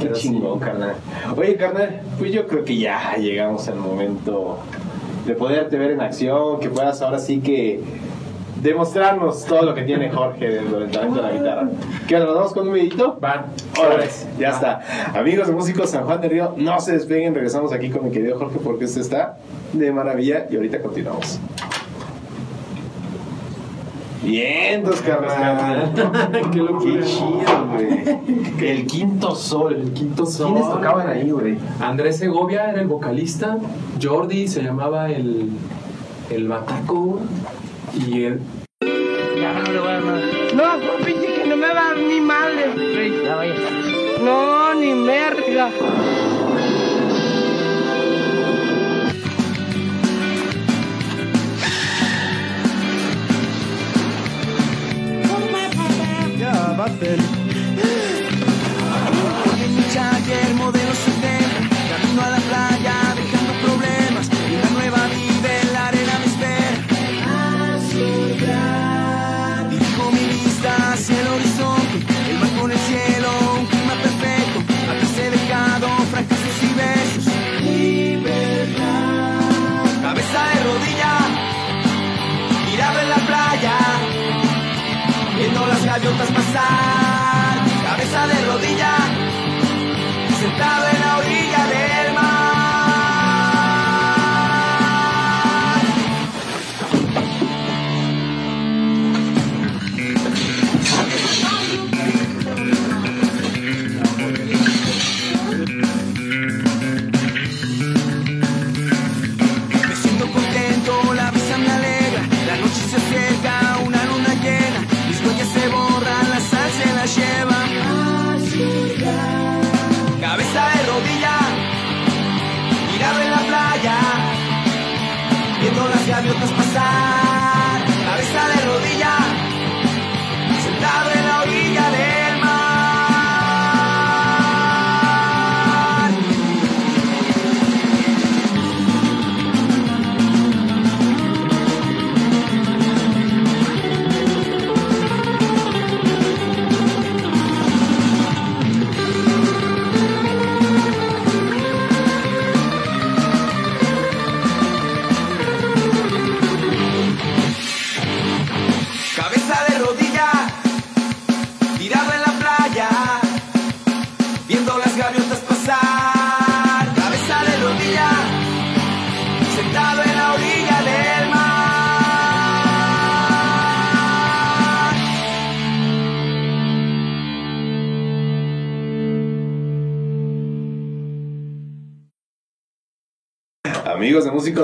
[0.00, 0.94] Qué chingón, carnal.
[1.36, 4.58] Oye, carnal, pues yo creo que ya llegamos al momento
[5.26, 7.80] de poderte ver en acción, que puedas ahora sí que
[8.62, 11.68] demostrarnos todo lo que tiene Jorge dentro del talento de la guitarra.
[12.06, 13.18] ¿Qué ¿Nos vamos con un videito?
[13.22, 13.46] Va.
[13.76, 14.04] Ahora
[14.38, 14.80] ya está.
[15.14, 18.38] Amigos de Músicos San Juan de Río, no se despeguen, regresamos aquí con mi querido
[18.38, 19.36] Jorge porque este está
[19.72, 21.40] de maravilla y ahorita continuamos.
[24.22, 25.92] Bien, dos carnal.
[26.52, 27.00] Qué locura.
[27.00, 28.70] Qué chido, güey.
[28.70, 29.74] El quinto sol.
[29.74, 30.52] El quinto sol.
[30.52, 31.58] ¿Quiénes tocaban ahí, güey?
[31.80, 33.58] Andrés Segovia era el vocalista.
[34.00, 35.50] Jordi se llamaba el
[36.30, 37.20] el bataco
[37.94, 38.40] y el...
[39.40, 40.22] Ya no le voy a dar nada.
[40.54, 42.70] No, pinche que no me va a dar ni madre.
[43.24, 43.54] Ya vaya.
[44.22, 45.70] No, ni merda.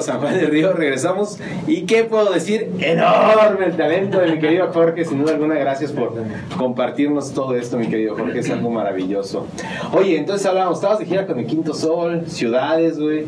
[0.09, 1.39] San Juan del Río, regresamos.
[1.67, 2.71] ¿Y qué puedo decir?
[2.81, 5.05] Enorme el talento de mi querido Jorge.
[5.05, 6.15] Sin duda alguna, gracias por
[6.57, 8.39] compartirnos todo esto, mi querido Jorge.
[8.39, 9.47] Es algo maravilloso.
[9.93, 13.27] Oye, entonces hablábamos, estabas de gira con el Quinto Sol, ciudades, güey.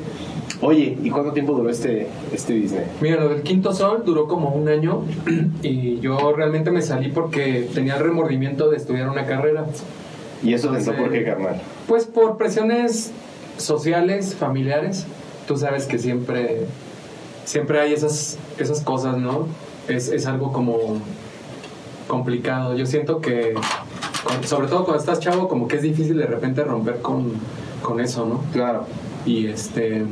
[0.62, 2.84] Oye, ¿y cuánto tiempo duró este, este Disney?
[3.02, 5.02] Mira, lo del Quinto Sol duró como un año
[5.62, 9.66] y yo realmente me salí porque tenía el remordimiento de estudiar una carrera.
[10.42, 11.60] ¿Y eso pensó por qué, carnal?
[11.86, 13.12] Pues por presiones
[13.58, 15.06] sociales, familiares.
[15.50, 16.60] Tú sabes que siempre,
[17.44, 19.48] siempre hay esas, esas cosas, ¿no?
[19.88, 21.00] Es, es algo como
[22.06, 22.76] complicado.
[22.76, 23.54] Yo siento que,
[24.44, 27.32] sobre todo cuando estás chavo, como que es difícil de repente romper con,
[27.82, 28.44] con eso, ¿no?
[28.52, 28.86] Claro.
[29.26, 30.04] Y este.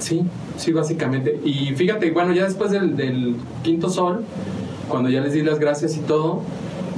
[0.00, 0.26] Sí,
[0.58, 1.40] sí, básicamente.
[1.42, 4.22] Y fíjate, bueno, ya después del, del quinto sol,
[4.90, 6.42] cuando ya les di las gracias y todo,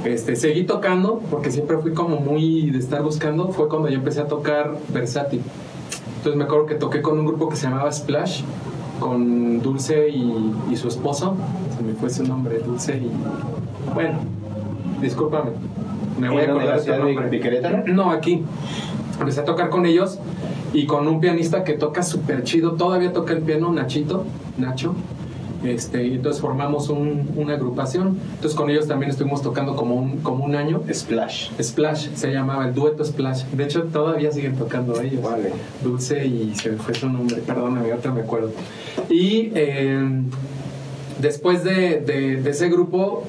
[0.03, 4.19] este, seguí tocando, porque siempre fui como muy de estar buscando, fue cuando yo empecé
[4.19, 5.41] a tocar versátil.
[6.29, 8.43] Entonces me acuerdo que toqué con un grupo que se llamaba Splash,
[8.99, 11.35] con Dulce y, y su esposo.
[11.75, 13.09] Se me fue su nombre, Dulce y.
[13.95, 14.19] Bueno,
[15.01, 15.49] discúlpame.
[16.19, 17.29] Me voy a ¿En dónde, acordar de ciudad de- nombre.
[17.31, 17.83] de Querétaro?
[17.87, 18.43] No, aquí.
[19.19, 20.19] Empecé a tocar con ellos
[20.71, 22.73] y con un pianista que toca súper chido.
[22.73, 24.25] Todavía toca el piano, Nachito,
[24.59, 24.93] Nacho.
[25.63, 28.17] Este, y entonces formamos un- una agrupación.
[28.35, 30.81] Entonces con ellos también estuvimos tocando como un, como un año.
[30.93, 31.49] Splash.
[31.61, 33.43] Splash se llamaba, el dueto Splash.
[33.45, 35.21] De hecho, todavía siguen tocando ellos.
[35.21, 35.51] Vale.
[35.83, 38.51] Dulce y se me fue su nombre, perdóname, ahorita me acuerdo.
[39.09, 40.21] Y eh,
[41.21, 43.23] después de, de- de ese grupo,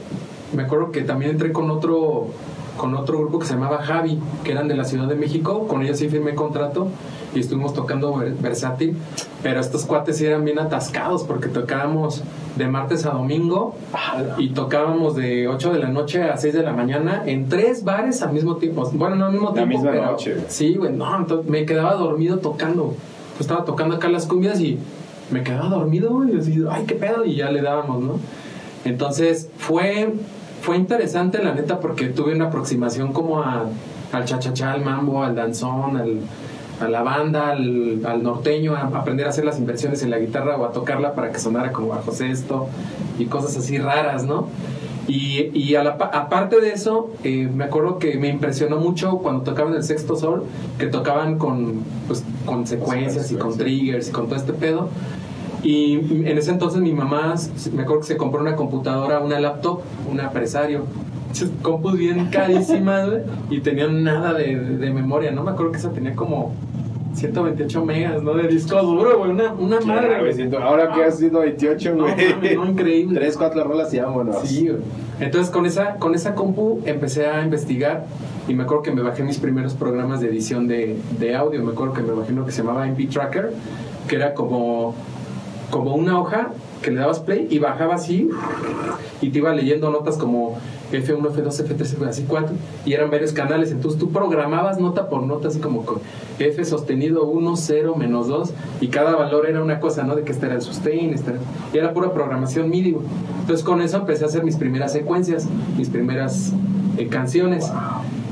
[0.54, 2.28] me acuerdo que también entré con otro,
[2.76, 5.66] con otro grupo que se llamaba Javi, que eran de la Ciudad de México.
[5.66, 6.88] Con ellos sí firmé contrato
[7.34, 8.96] y estuvimos tocando ver- versátil.
[9.42, 12.22] Pero estos cuates sí eran bien atascados porque tocábamos
[12.56, 13.74] de martes a domingo
[14.38, 18.22] y tocábamos de 8 de la noche a 6 de la mañana en tres bares
[18.22, 18.88] al mismo tiempo.
[18.92, 19.76] Bueno, no al mismo La tiempo.
[19.78, 20.36] misma pero- noche.
[20.48, 22.94] Sí, güey, no, entonces me quedaba dormido tocando.
[23.32, 24.78] Pues estaba tocando acá las cumbias y
[25.30, 28.14] me quedaba dormido, y así, ay, qué pedo, y ya le dábamos, ¿no?
[28.84, 30.12] Entonces fue,
[30.60, 33.66] fue interesante, la neta, porque tuve una aproximación como a,
[34.12, 36.18] al chachachá, al mambo, al danzón, al,
[36.80, 40.56] a la banda, al, al norteño, a aprender a hacer las inversiones en la guitarra
[40.56, 42.68] o a tocarla para que sonara como bajo sexto
[43.18, 44.48] y cosas así raras, ¿no?
[45.08, 49.18] Y, y a la pa- aparte de eso, eh, me acuerdo que me impresionó mucho
[49.18, 50.44] cuando tocaban el sexto sol,
[50.78, 54.88] que tocaban con, pues, con secuencias y con triggers y con todo este pedo.
[55.62, 55.94] Y
[56.26, 57.34] en ese entonces mi mamá,
[57.74, 60.84] me acuerdo que se compró una computadora, una laptop, un apresario.
[61.28, 63.08] Muchas compus bien carísimas,
[63.50, 65.42] y tenían nada de, de memoria, ¿no?
[65.44, 66.54] Me acuerdo que esa tenía como
[67.14, 68.34] 128 megas, ¿no?
[68.34, 69.30] De disco duro, güey.
[69.32, 70.32] Una, una madre, güey.
[70.32, 72.34] siento- Ahora que has 128, No, güey.
[72.34, 73.18] mames, no, increíble.
[73.20, 74.40] Tres, cuatro rolas y vámonos.
[74.44, 74.80] Sí, güey.
[75.20, 78.06] Entonces con esa, con esa compu empecé a investigar
[78.48, 81.62] y me acuerdo que me bajé mis primeros programas de edición de, de audio.
[81.62, 83.52] Me acuerdo que me bajé uno que se llamaba MP Tracker,
[84.08, 84.94] que era como,
[85.70, 86.52] como una hoja
[86.82, 88.30] que le dabas play y bajaba así
[89.20, 90.56] y te iba leyendo notas como
[90.92, 93.70] F1, F2, F3, así cuatro y eran varios canales.
[93.72, 95.98] Entonces tú programabas nota por nota, así como con
[96.38, 100.16] F sostenido 1, 0, menos 2 y cada valor era una cosa, ¿no?
[100.16, 101.40] De que este era el sustain, este era...
[101.72, 102.92] y era pura programación MIDI.
[102.92, 103.06] güey.
[103.40, 106.52] Entonces con eso empecé a hacer mis primeras secuencias, mis primeras
[106.98, 107.70] eh, canciones.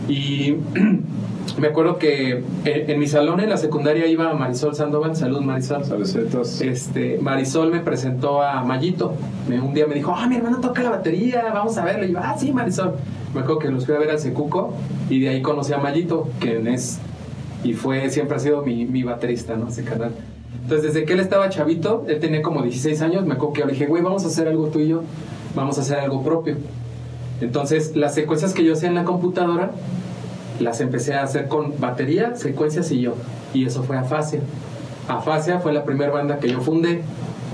[0.09, 0.57] Y
[1.61, 5.85] me acuerdo que en, en mi salón en la secundaria iba Marisol Sandoval, salud Marisol.
[5.85, 6.61] Saludos.
[6.61, 9.15] Este, Marisol me presentó a Mayito.
[9.49, 12.07] Me- un día me dijo, ah, mi hermano toca la batería, vamos a verlo.
[12.07, 12.95] Y yo, ah, sí, Marisol.
[13.35, 14.73] Me acuerdo que los fui a ver al Secuco
[15.11, 16.99] y de ahí conocí a Mayito, quien es
[17.65, 19.69] y fue, siempre ha sido mi, mi baterista, ¿no?
[19.69, 20.13] Ese canal.
[20.63, 23.67] Entonces, desde que él estaba chavito, él tenía como 16 años, me acuerdo que yo
[23.67, 25.03] le dije, güey, vamos a hacer algo tú y yo,
[25.57, 26.57] vamos a hacer algo propio.
[27.41, 29.71] Entonces, las secuencias que yo hacía en la computadora,
[30.61, 33.15] las empecé a hacer con batería, secuencias y yo.
[33.55, 34.41] Y eso fue Afasia.
[35.09, 37.03] Afasia fue la primera banda que yo fundé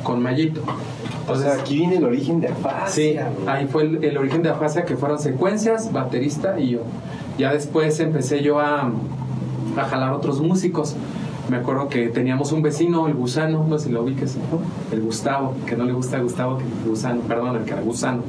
[0.02, 0.60] con Mayito.
[0.62, 2.54] O Entonces, sea, aquí viene el origen de Sí,
[3.16, 3.30] Afasia.
[3.34, 3.48] güey.
[3.48, 6.80] ahí fue el, el origen de Afasia, que fueron secuencias, baterista y yo.
[7.38, 8.90] Ya después empecé yo a,
[9.76, 10.94] a jalar otros músicos.
[11.48, 14.36] Me acuerdo que teníamos un vecino, el Gusano, no sé si lo ubiques,
[14.92, 18.22] el Gustavo, que no le gusta Gustavo, que Gusano, perdón, el que era Gusano.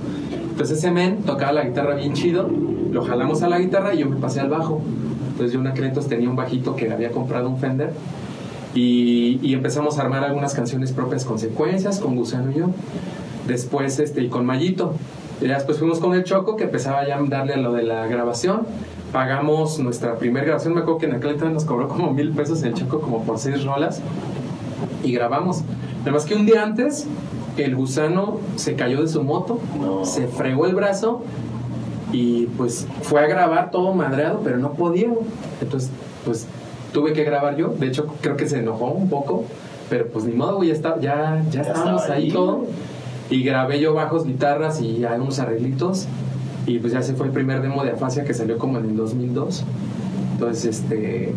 [0.50, 2.50] Entonces ese men tocaba la guitarra bien chido,
[2.92, 4.82] lo jalamos a la guitarra y yo me pasé al bajo.
[5.32, 7.94] Entonces yo en aquel entonces tenía un bajito que había comprado un Fender
[8.74, 12.68] y, y empezamos a armar algunas canciones propias con secuencias, con Gusano y yo.
[13.48, 14.94] Después, este, y con Mayito.
[15.42, 18.08] Y después fuimos con el Choco, que empezaba ya a darle a lo de la
[18.08, 18.62] grabación.
[19.16, 20.74] Pagamos nuestra primera grabación.
[20.74, 23.40] Me acuerdo que en aquel entonces nos cobró como mil pesos el Choco, como por
[23.40, 24.02] seis rolas.
[25.06, 25.62] Y grabamos.
[26.00, 27.08] Nada más que un día antes,
[27.56, 30.04] el gusano se cayó de su moto, No.
[30.04, 31.22] se fregó el brazo
[32.12, 35.08] y pues fue a grabar todo madreado, pero no podía.
[35.62, 35.92] Entonces,
[36.26, 36.46] pues
[36.92, 37.70] tuve que grabar yo.
[37.70, 39.46] De hecho, creo que se enojó un poco,
[39.90, 42.32] pero pues ni modo, ya, está, ya, ya, Ya estábamos ahí ahí.
[42.34, 42.66] todo.
[43.30, 46.06] Y grabé yo bajos, guitarras y algunos arreglitos.
[46.66, 48.96] Y pues ya se fue el primer demo de Afasia que salió como en el
[48.96, 49.64] 2002.
[50.34, 51.34] Entonces, este.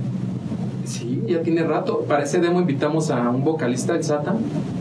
[0.84, 2.04] Sí, ya tiene rato.
[2.08, 4.34] Para ese demo invitamos a un vocalista, el Sata,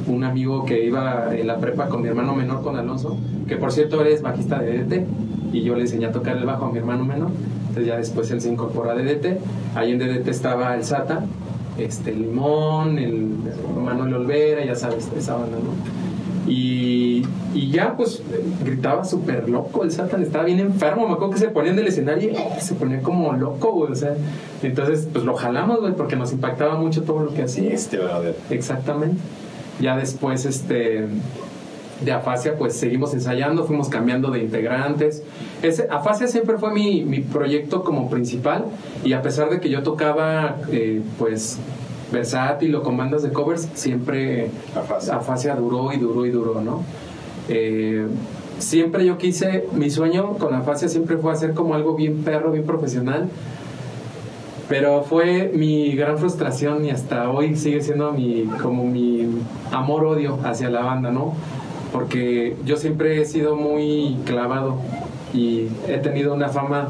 [0.08, 3.74] un amigo que iba en la prepa con mi hermano menor, con Alonso, que por
[3.74, 5.06] cierto es bajista de DT.
[5.52, 7.30] Y yo le enseñé a tocar el bajo a mi hermano menor.
[7.60, 9.40] Entonces ya después él se incorpora a DDT.
[9.76, 11.26] Ahí en DDT estaba el Sata,
[11.78, 13.28] este Limón, el
[13.84, 16.52] Manuel Olvera, ya sabes, esa banda, ¿no?
[16.52, 16.87] Y,
[17.68, 18.22] y ya, pues,
[18.64, 21.06] gritaba súper loco el Satan, estaba bien enfermo.
[21.06, 23.92] Me acuerdo que se ponía en el escenario y se ponía como loco, güey.
[23.92, 24.16] O sea,
[24.64, 27.74] entonces, pues lo jalamos, güey, porque nos impactaba mucho todo lo que hacía.
[27.74, 28.38] Este, brother.
[28.50, 29.18] Exactamente.
[29.82, 31.08] Ya después, este,
[32.00, 35.24] de Afasia, pues seguimos ensayando, fuimos cambiando de integrantes.
[35.62, 38.64] Ese, Afasia siempre fue mi, mi proyecto como principal
[39.04, 41.60] y a pesar de que yo tocaba, eh, pues,
[42.14, 45.16] versátil o con bandas de covers, siempre Afasia.
[45.16, 46.86] Afasia duró y duró y duró, ¿no?
[47.50, 48.08] Eh,
[48.60, 52.66] siempre yo quise, mi sueño con Afasia siempre fue hacer como algo bien perro, bien
[52.66, 53.30] profesional.
[54.70, 59.26] Pero fue mi gran frustración y hasta hoy sigue siendo mi, como mi
[59.72, 61.34] amor-odio hacia la banda, ¿no?
[61.94, 64.78] Porque yo siempre he sido muy clavado
[65.34, 66.90] y he tenido una fama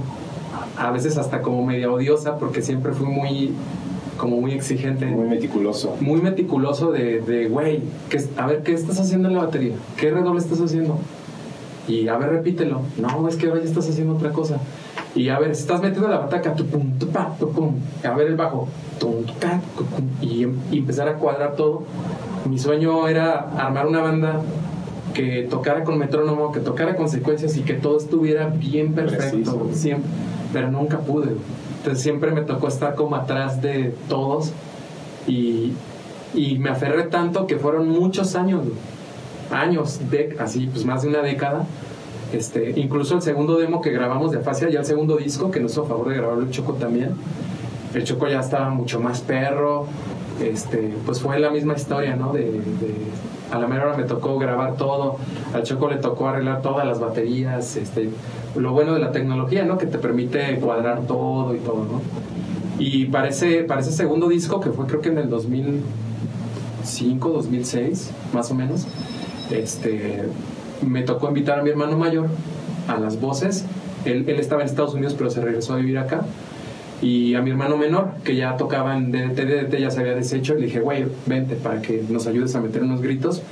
[0.78, 3.54] a veces hasta como media odiosa porque siempre fui muy,
[4.18, 5.96] como muy exigente Muy meticuloso.
[6.02, 9.76] muy meticuloso de, de güey, ¿qué es- a ver, ¿qué estás haciendo en la batería?
[9.96, 10.98] ¿Qué redoble estás haciendo?
[11.88, 12.82] Y a ver, repítelo.
[12.98, 14.60] No, es que ahora ya estás haciendo otra cosa.
[15.16, 17.76] Y a ver, estás metiendo la bataca, tu pum, tu pa, tu pum.
[18.04, 18.68] A ver el bajo,
[19.00, 20.06] tum, tu ca, tu pum.
[20.22, 21.84] y, y empezar a cuadrar todo.
[22.50, 24.42] Mi sueño era armar una banda
[25.14, 29.70] que tocara con metrónomo, que tocara con secuencias y que todo estuviera bien perfecto, Preciso.
[29.74, 30.10] siempre.
[30.54, 31.32] Pero nunca pude.
[31.78, 34.52] Entonces siempre me tocó estar como atrás de todos
[35.28, 35.74] y,
[36.34, 38.62] y me aferré tanto que fueron muchos años,
[39.52, 41.66] años, de, así pues más de una década.
[42.34, 45.72] Este, incluso el segundo demo que grabamos de Afasia, ya el segundo disco que nos
[45.72, 47.12] hizo favor de grabarlo el Choco también.
[47.94, 49.86] El Choco ya estaba mucho más perro.
[50.44, 52.34] Este, pues fue la misma historia, ¿no?
[52.34, 52.62] De-
[53.52, 55.18] a la mera hora me tocó grabar todo,
[55.54, 58.10] al Choco le tocó arreglar todas las baterías, este,
[58.56, 59.78] lo bueno de la tecnología, ¿no?
[59.78, 62.02] Que te permite cuadrar todo y todo, ¿no?
[62.80, 68.56] Y para ese, segundo disco, que fue creo que en el 2005, 2006, más o
[68.56, 68.86] menos,
[69.50, 70.26] este,
[70.86, 72.28] me tocó invitar a mi hermano mayor
[72.88, 73.66] a las voces.
[74.06, 76.24] Él, él estaba en Estados Unidos, pero se regresó a vivir acá.
[77.02, 80.56] Y a mi hermano menor, que ya tocaba en DDT, DDT ya se había deshecho,
[80.56, 83.44] le dije, güey, vente para que nos ayudes a meter unos gritos.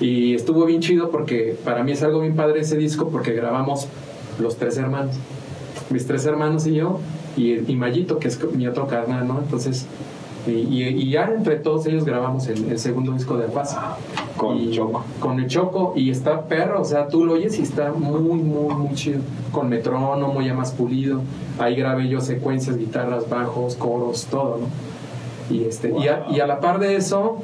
[0.00, 3.86] Y estuvo bien chido porque para mí es algo bien padre ese disco porque grabamos
[4.38, 5.16] los tres hermanos.
[5.90, 7.00] Mis tres hermanos y yo,
[7.36, 9.40] y, y Mayito, que es mi otro carnal, ¿no?
[9.40, 9.86] Entonces,
[10.46, 13.76] y, y- y ya entre todos ellos grabamos el, el segundo disco de Paz.
[14.36, 15.04] Con Y- Choco.
[15.20, 18.38] Con el Choco, y está perro, o sea, tú lo oyes y está muy, muy,
[18.42, 19.20] muy chido.
[19.52, 21.20] Con metrónomo ya más pulido.
[21.58, 25.54] Ahí grabé yo secuencias, guitarras, bajos, coros, todo, ¿no?
[25.54, 27.38] Y, este, y, a, y a la par de eso,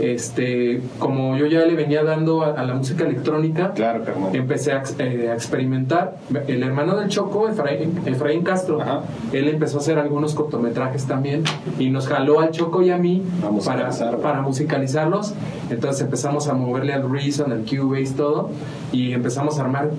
[0.00, 4.82] este, como yo ya le venía dando a, a la música electrónica, Claro, empecé a,
[4.98, 6.16] eh, a experimentar.
[6.48, 9.02] El hermano del Choco, Efraín, Efraín Castro, Ajá.
[9.32, 11.44] él empezó a hacer algunos cortometrajes también
[11.78, 13.90] y nos jaló al Choco y a mí A para,
[14.20, 15.34] para musicalizarlos.
[15.70, 18.50] Entonces empezamos a moverle al Reason, al Cubase, todo
[18.92, 19.90] y empezamos a armar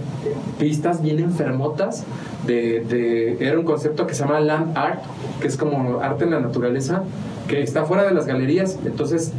[0.60, 2.04] pistas bien enfermotas.
[2.45, 5.02] De, de- era un concepto que se llama Land Art,
[5.41, 7.04] que es como arte en la naturaleza,
[7.47, 8.80] que está fuera de las galerías.
[8.84, 9.32] Entonces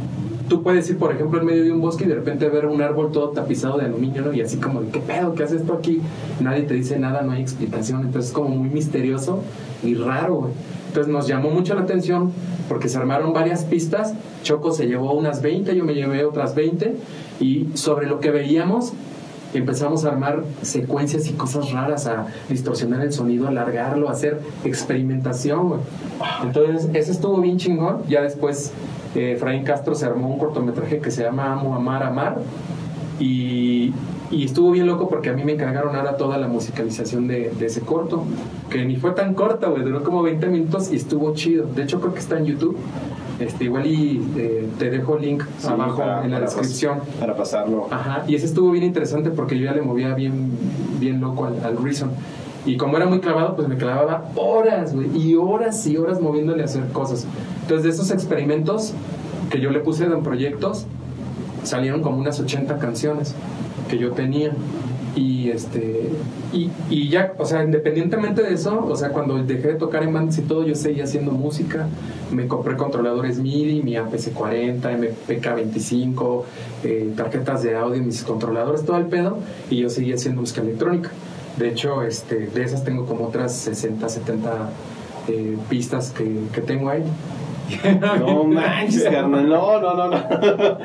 [0.49, 2.81] tú puedes ir, por ejemplo, en medio de un bosque y de repente ver un
[2.81, 4.33] árbol todo tapizado de aluminio.
[4.33, 5.35] Y así como, ¿qué pedo?
[5.35, 6.01] ¿Qué hace esto aquí?
[6.39, 8.01] Nadie te dice nada, no hay explicación.
[8.01, 9.41] Entonces es como muy misterioso
[9.83, 10.53] y raro, güey.
[10.87, 12.31] Entonces nos llamó mucho la atención
[12.69, 14.13] porque se armaron varias pistas.
[14.43, 16.95] Choco se llevó unas 20, yo me llevé otras 20.
[17.39, 18.93] Y sobre lo que veíamos,
[19.53, 25.79] empezamos a armar secuencias y cosas raras, a distorsionar el sonido, alargarlo, hacer experimentación.
[26.43, 28.03] Entonces, ese estuvo bien chingón.
[28.07, 28.71] Ya después,
[29.15, 32.37] eh, Efraín Castro se armó un cortometraje que se llama Amo, Amar, Amar.
[33.19, 33.93] Y,
[34.31, 37.65] y estuvo bien loco porque a mí me encargaron ahora toda la musicalización de, de
[37.67, 38.23] ese corto,
[38.69, 41.65] que ni fue tan corta, güey, duró como 20 minutos y estuvo chido.
[41.67, 42.77] De hecho, creo que está en YouTube.
[43.39, 46.55] Este, igual y eh, te dejo el link Sí, abajo para- en la para pas-
[46.55, 46.99] descripción.
[47.19, 47.87] Para pasarlo.
[47.91, 50.51] Ajá, y ese estuvo bien interesante porque yo ya le movía bien,
[50.99, 52.11] bien loco al, al Reason.
[52.65, 56.61] Y como era muy clavado, pues me clavaba horas, güey, y horas y horas moviéndole
[56.61, 57.27] a hacer cosas.
[57.61, 58.93] Entonces, de esos experimentos
[59.49, 60.85] que yo le puse en proyectos,
[61.63, 63.35] salieron como unas 80 canciones
[63.89, 64.51] que yo tenía.
[65.15, 66.09] Y este
[66.89, 70.37] y, ya, o sea, independientemente de eso, o sea, cuando dejé de tocar en bandas
[70.37, 71.87] y todo, yo seguía haciendo música.
[72.31, 74.81] Me compré controladores MIDI, mi APC40,
[75.27, 76.43] MPK25,
[76.83, 79.39] eh, tarjetas de audio, mis controladores, todo el pedo,
[79.71, 81.09] y yo seguía haciendo música electrónica.
[81.57, 84.69] De hecho, este, de esas tengo como otras 60, 70
[85.27, 87.03] eh, pistas que, que tengo ahí.
[88.17, 89.47] No manches, carnal.
[89.47, 90.77] No, no, no, no.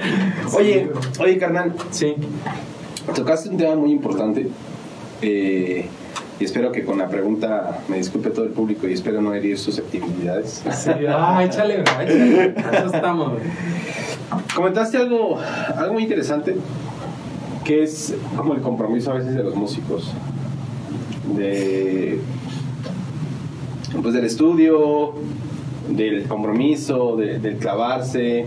[0.57, 0.91] Oye,
[1.21, 1.73] oye, carnal.
[1.91, 2.15] Sí.
[3.15, 4.49] Tocaste un tema muy importante.
[5.23, 5.89] eh,
[6.41, 9.59] y espero que con la pregunta me disculpe todo el público y espero no herir
[9.59, 10.63] susceptibilidades.
[10.71, 12.55] Sí, ah, échale, bro, échale.
[12.73, 13.33] Eso estamos.
[14.55, 15.37] Comentaste algo,
[15.77, 16.55] algo muy interesante
[17.65, 20.13] que es como el compromiso a veces de los músicos.
[21.37, 22.21] De,
[24.03, 25.15] pues del estudio,
[25.89, 28.47] del compromiso, de- del clavarse.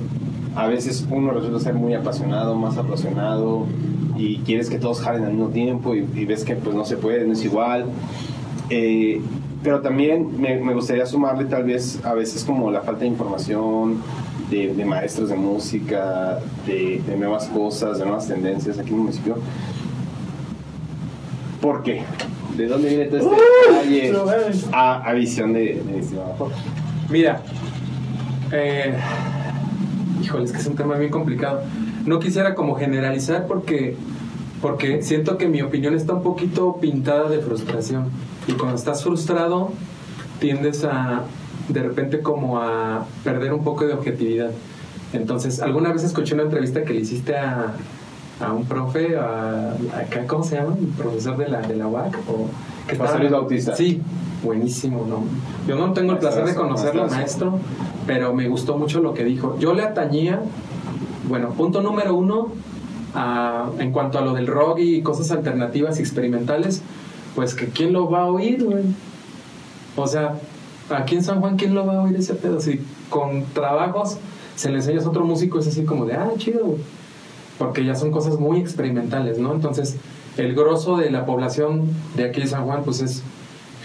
[0.55, 3.65] A veces uno resulta ser muy apasionado, más apasionado
[4.17, 7.25] y quieres que todos jalen al mismo tiempo y, ves que pues no se puede,
[7.25, 7.85] no es igual.
[8.69, 9.21] Eh,
[9.63, 14.01] pero también me, gustaría sumarle tal vez a veces como la falta de información
[14.49, 19.01] de, de maestros de música, de, de nuevas cosas, de nuevas tendencias aquí en el
[19.01, 19.37] municipio.
[21.61, 22.01] ¿Por qué?
[22.57, 24.13] ¿De dónde viene todo este detalle
[24.73, 26.61] a, a visión de, estimado Jorge?
[27.09, 27.41] Mira,
[28.51, 28.93] eh,
[30.21, 31.61] híjole, es que es un tema bien complicado.
[32.05, 33.95] No quisiera como generalizar porque,
[34.61, 38.09] porque siento que mi opinión está un poquito pintada de frustración.
[38.47, 39.71] Y cuando estás frustrado,
[40.39, 41.23] tiendes a,
[41.69, 44.51] de repente, como a perder un poco de objetividad.
[45.13, 47.73] Entonces, alguna vez escuché una entrevista que le hiciste a,
[48.43, 50.75] a un profe, a, acá, ¿cómo se llama?
[50.79, 52.17] El profesor de la, de la UAC.
[52.29, 52.47] O,
[52.87, 53.75] que José Luis Bautista.
[53.75, 54.01] Sí,
[54.43, 55.05] buenísimo.
[55.07, 55.23] ¿no?
[55.67, 57.59] Yo no tengo el placer de conocerlo, maestro,
[58.07, 59.57] pero me gustó mucho lo que dijo.
[59.59, 60.41] Yo le atañía,
[61.27, 62.49] bueno, punto número uno,
[63.13, 66.81] a- en cuanto a lo del rock y cosas alternativas y experimentales,
[67.35, 68.83] pues que quién lo va a oír, güey.
[69.95, 70.35] O sea,
[70.89, 72.59] aquí en San Juan, ¿quién lo va a oír ese pedo?
[72.59, 74.17] Si con trabajos
[74.55, 76.79] se le enseñas a otro músico, es así como de, ah, chido, güey.
[77.61, 79.53] Porque ya son cosas muy experimentales, ¿no?
[79.53, 79.97] Entonces,
[80.37, 81.83] el grosso de la población
[82.15, 83.21] de aquí de San Juan, pues es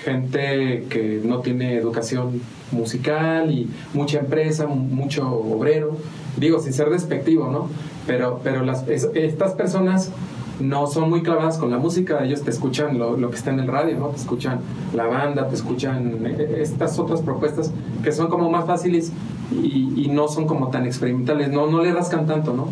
[0.03, 2.41] gente que no tiene educación
[2.73, 5.97] musical y mucha empresa, mu- mucho obrero.
[6.39, 7.69] Digo, sin ser despectivo, ¿no?
[8.07, 10.11] Pero, pero las, es- estas personas
[10.59, 13.67] no son muy clavadas con la música, ellos te escuchan lo, que está en el
[13.67, 14.07] radio, ¿no?
[14.09, 14.61] Te escuchan
[14.95, 17.71] la banda, te escuchan eh, estas otras propuestas
[18.03, 19.13] que son como más fáciles
[19.53, 22.69] y, y no son como tan experimentales, no, no le rascan tanto, ¿no?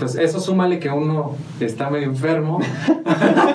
[0.00, 2.58] Entonces, eso súmale que uno está medio enfermo,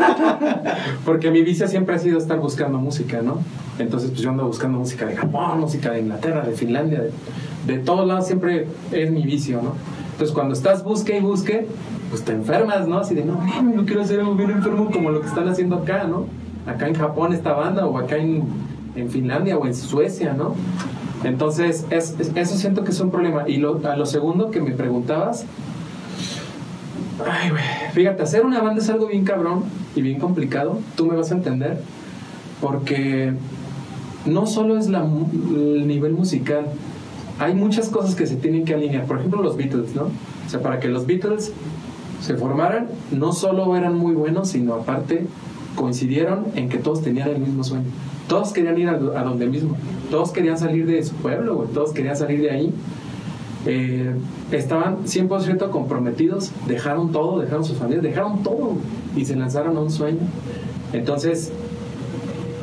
[1.06, 3.40] porque mi vicio siempre ha sido estar buscando música, ¿no?
[3.80, 7.12] Entonces, pues yo ando buscando música de Japón, música de Inglaterra, de Finlandia, de,
[7.74, 9.74] de todos lados, siempre es mi vicio, ¿no?
[10.12, 11.68] Entonces, cuando estás busque y busque,
[12.12, 13.00] pues te enfermas, ¿no?
[13.00, 16.28] Así de, no, no quiero algo bien enfermo como lo que están haciendo acá, ¿no?
[16.68, 18.44] Acá en Japón esta banda, o acá en,
[19.10, 20.54] Finlandia, o en Suecia, ¿no?
[21.24, 23.50] Entonces, es, es- eso siento que es un problema.
[23.50, 25.46] Y a lo segundo que me preguntabas,
[27.24, 27.64] Ay, güey.
[27.94, 29.64] Fíjate, hacer una banda es algo bien cabrón
[29.96, 30.80] y bien complicado.
[30.96, 31.80] Tú me vas a entender.
[32.62, 33.34] Porque
[34.26, 36.66] no solo es la el nivel musical.
[37.40, 39.06] Hay muchas cosas que se tienen que alinear.
[39.06, 40.04] Por ejemplo, los Beatles, ¿no?
[40.04, 41.52] O sea, para que los Beatles
[42.22, 45.28] se formaran, no solo eran muy buenos, sino aparte
[45.76, 47.86] coincidieron en que todos tenían el mismo sueño.
[48.28, 49.76] Todos querían ir a, a donde mismo.
[50.10, 51.68] Todos querían salir de su pueblo.
[51.74, 52.74] Todos querían salir de ahí.
[53.68, 54.14] Eh,
[54.52, 58.74] estaban 100% comprometidos, dejaron todo, dejaron sus familias, dejaron todo
[59.16, 60.20] y se lanzaron a un sueño.
[60.94, 61.52] Entonces,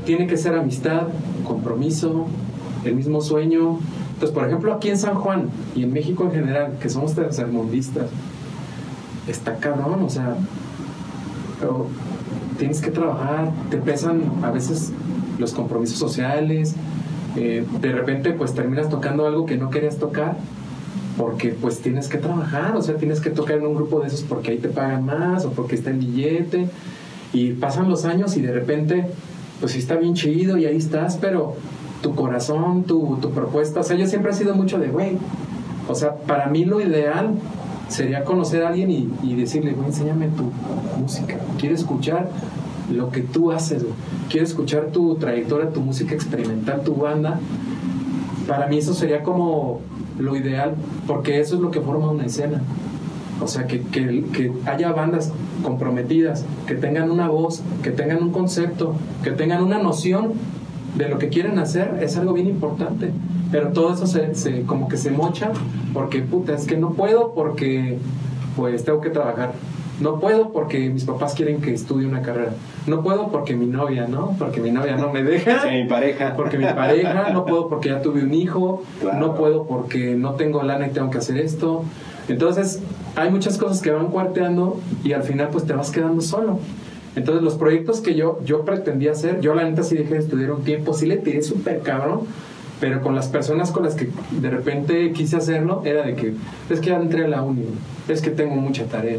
[0.04, 1.08] tiene que ser amistad,
[1.46, 2.26] compromiso,
[2.84, 3.78] el mismo sueño.
[4.14, 8.06] Entonces, por ejemplo, aquí en San Juan y en México en general, que somos tercermundistas,
[9.26, 10.36] está cabrón, o sea,
[11.58, 11.86] pero
[12.58, 14.92] tienes que trabajar, te pesan a veces
[15.38, 16.74] los compromisos sociales,
[17.36, 20.36] eh, de repente pues terminas tocando algo que no querías tocar
[21.16, 24.22] porque pues tienes que trabajar, o sea, tienes que tocar en un grupo de esos
[24.22, 26.68] porque ahí te pagan más o porque está el billete
[27.32, 29.06] y pasan los años y de repente
[29.60, 31.54] pues sí está bien chido y ahí estás, pero
[32.02, 35.18] tu corazón, tu, tu propuesta, o sea, yo siempre he sido mucho de, güey,
[35.88, 37.30] o sea, para mí lo ideal
[37.88, 40.50] sería conocer a alguien y, y decirle, güey, enséñame tu
[41.00, 42.28] música, quiero escuchar
[42.90, 43.94] lo que tú haces, güey.
[44.28, 47.38] quiero escuchar tu trayectoria, tu música experimental, tu banda.
[48.46, 49.80] Para mí eso sería como
[50.18, 50.74] lo ideal,
[51.06, 52.60] porque eso es lo que forma una escena.
[53.40, 55.32] O sea, que, que, que haya bandas
[55.64, 58.94] comprometidas, que tengan una voz, que tengan un concepto,
[59.24, 60.32] que tengan una noción
[60.96, 63.10] de lo que quieren hacer, es algo bien importante.
[63.50, 65.50] Pero todo eso se, se- como que se mocha
[65.92, 67.98] porque, puta, es que no puedo porque
[68.56, 69.52] pues tengo que trabajar.
[70.00, 72.52] No puedo porque mis papás quieren que estudie una carrera.
[72.86, 74.34] No puedo porque mi novia, ¿no?
[74.38, 75.62] Porque mi novia no me deja.
[75.62, 76.34] Sí, mi pareja.
[76.34, 79.18] Porque mi pareja, no puedo porque ya tuve un hijo, Claro.
[79.20, 81.84] no puedo porque no tengo lana y tengo que hacer esto.
[82.28, 82.80] Entonces,
[83.16, 86.58] hay muchas cosas que van cuarteando y al final pues te vas quedando solo.
[87.14, 90.52] Entonces, los proyectos que yo, yo pretendía hacer, yo la neta sí dejé de estudiar
[90.52, 92.20] un tiempo, sí le tiré súper cabrón,
[92.80, 96.32] pero con las personas con las que de repente quise hacerlo, era de que
[96.70, 97.66] es que ya entré a la uni,
[98.08, 99.18] es que tengo mucha tarea,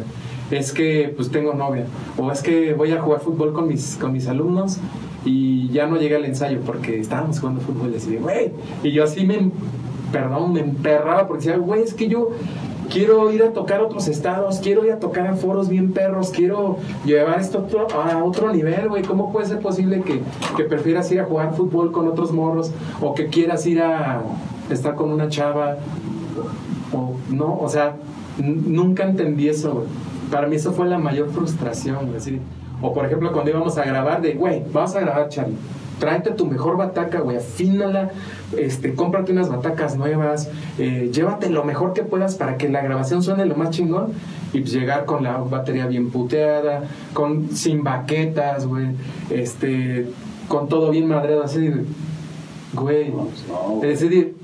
[0.51, 1.85] es que pues tengo novia,
[2.17, 4.77] o es que voy a jugar fútbol con mis, con mis alumnos
[5.25, 8.51] y ya no llegué al ensayo porque estábamos jugando fútbol y así güey,
[8.83, 9.51] y yo así me,
[10.11, 12.29] perdón, me emperraba porque decía, güey, es que yo
[12.91, 16.29] quiero ir a tocar a otros estados, quiero ir a tocar a foros bien perros,
[16.29, 17.65] quiero llevar esto
[17.95, 19.01] a otro- nivel, güey.
[19.01, 20.21] ¿Cómo puede ser posible que,
[20.55, 22.71] que prefieras ir a jugar fútbol con otros morros
[23.01, 24.21] o que quieras ir a
[24.69, 25.77] estar con una chava?
[26.91, 27.95] O no, o sea,
[28.37, 29.87] nunca entendí eso, güey.
[30.33, 32.39] Para mí eso fue la mayor frustración, así.
[32.81, 35.55] O por ejemplo, cuando íbamos a grabar, de, güey, vamos a grabar, Charlie.
[35.99, 38.09] Tráete tu mejor bataca, güey, afínala,
[38.57, 43.21] este, cómprate unas batacas nuevas, eh, llévate lo mejor que puedas para que la grabación
[43.21, 44.13] suene lo más chingón
[44.53, 46.81] y pues llegar con la batería bien puteada,
[47.13, 48.87] con, sin baquetas, güey,
[49.29, 50.07] este,
[50.47, 51.69] con todo bien madreado, así,
[52.73, 53.27] güey, No,
[53.75, 53.91] güey.
[53.91, 54.35] es decir,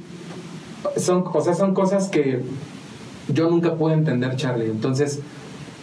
[0.98, 2.44] son, o sea, son cosas que
[3.34, 4.68] yo nunca pude entender, Charlie.
[4.68, 5.22] Entonces,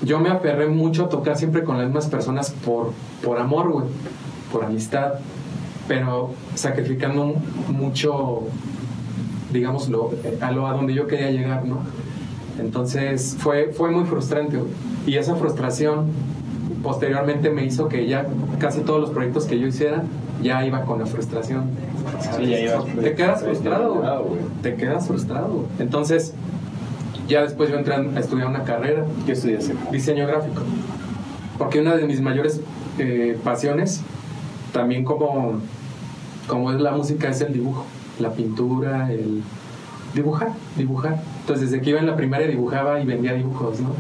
[0.03, 2.93] yo me aferré mucho a tocar siempre con las mismas personas por,
[3.25, 3.87] por amor, güey,
[4.53, 5.15] por amistad,
[5.89, 7.35] pero sacrificando mu-
[7.73, 8.43] mucho,
[9.53, 11.79] digámoslo, a lo a donde yo quería llegar, ¿no?
[12.59, 14.71] Entonces, fue, fue muy frustrante, güey.
[15.07, 16.07] Y esa frustración
[16.83, 18.27] posteriormente me hizo que ya
[18.59, 20.03] casi todos los proyectos que yo hiciera
[20.43, 21.65] ya iba con la frustración.
[22.37, 24.41] Sí, ya Te quedas frustrado, güey.
[24.63, 25.65] Te quedas frustrado.
[25.79, 26.35] Entonces,
[27.29, 29.75] ya después yo entré a estudiar una carrera, ¿Qué estudiaste?
[29.91, 30.63] diseño gráfico.
[31.59, 32.61] Porque una de mis mayores
[32.99, 34.03] eh, pasiones,
[34.73, 35.61] también como,
[36.47, 37.85] como es la música, es el dibujo,
[38.19, 39.43] la pintura, el
[40.15, 41.23] dibujar, dibujar.
[41.41, 43.91] Entonces, desde que iba en la primaria dibujaba y vendía dibujos, ¿no?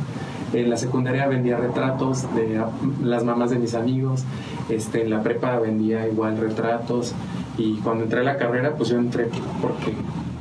[0.53, 2.61] En la secundaria vendía retratos de
[3.03, 4.25] las mamás de mis amigos.
[4.69, 7.15] Este, en la prepa vendía igual retratos.
[7.59, 9.29] Y cuando entré a la carrera, pues yo entré
[9.61, 9.95] porque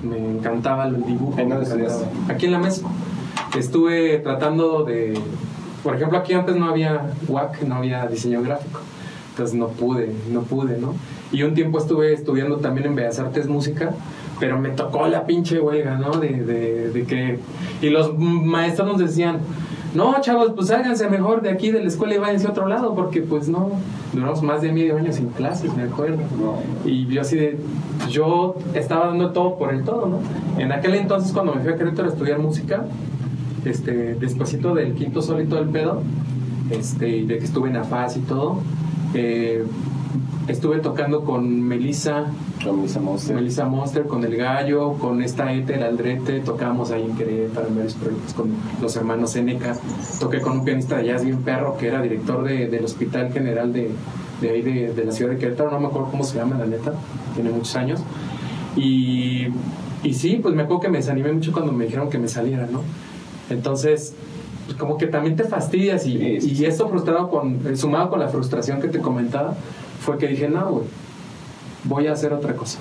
[0.05, 1.39] me encantaba el dibujo.
[1.39, 1.91] ¿En dónde me encantaba.
[1.91, 2.33] estudiaste?
[2.33, 2.87] Aquí en la mesa.
[3.57, 5.19] Estuve tratando de.
[5.83, 8.79] Por ejemplo, aquí antes no había WAC, no había diseño gráfico.
[9.31, 10.93] Entonces no pude, no pude, ¿no?
[11.31, 13.91] Y un tiempo estuve estudiando también en Bellas Artes Música,
[14.39, 16.11] pero me tocó la pinche huelga, ¿no?
[16.11, 17.39] De, de, de que...
[17.81, 19.39] Y los maestros nos decían,
[19.95, 22.95] no, chavos, pues háganse mejor de aquí de la escuela y váyanse a otro lado,
[22.95, 23.71] porque pues no,
[24.13, 26.17] duramos más de medio año sin clases, me acuerdo.
[26.83, 27.57] Y yo así de,
[28.09, 30.19] yo estaba dando todo por el todo, ¿no?
[30.61, 32.85] En aquel entonces cuando me fui a Querétaro a estudiar música,
[33.65, 36.01] este, despuésito del quinto solito del pedo,
[36.69, 38.57] este, de que estuve en AFAS y todo,
[39.13, 39.63] eh,
[40.47, 42.25] estuve tocando con Melissa,
[42.63, 43.35] Con Melissa Monster.
[43.35, 47.93] Melissa Monster, con El Gallo, con esta Eter Aldrete, tocábamos ahí en Querétaro en varios
[47.95, 48.49] proyectos con
[48.81, 49.75] los hermanos Seneca,
[50.19, 53.71] toqué con un pianista de jazz bien perro que era director de- del Hospital General
[53.73, 53.89] de,
[54.45, 56.65] de ahí de, de la ciudad de Querétaro, no me acuerdo cómo se llama la
[56.65, 56.93] neta,
[57.33, 58.01] tiene muchos años.
[58.75, 59.47] Y,
[60.03, 62.67] y sí, pues me acuerdo que me desanimé mucho cuando me dijeron que me saliera,
[62.67, 62.81] ¿no?
[63.49, 64.13] Entonces,
[64.65, 68.09] pues como que también te fastidias y, Sí, sí, y esto frustrado con, eh, sumado
[68.09, 69.55] con la frustración que te comentaba,
[69.99, 70.85] fue que dije, no, güey,
[71.83, 72.79] voy a hacer otra cosa.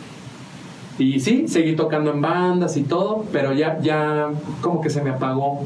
[0.98, 5.10] Y sí, seguí tocando en bandas y todo, pero ya, ya como que se me
[5.10, 5.64] apagó,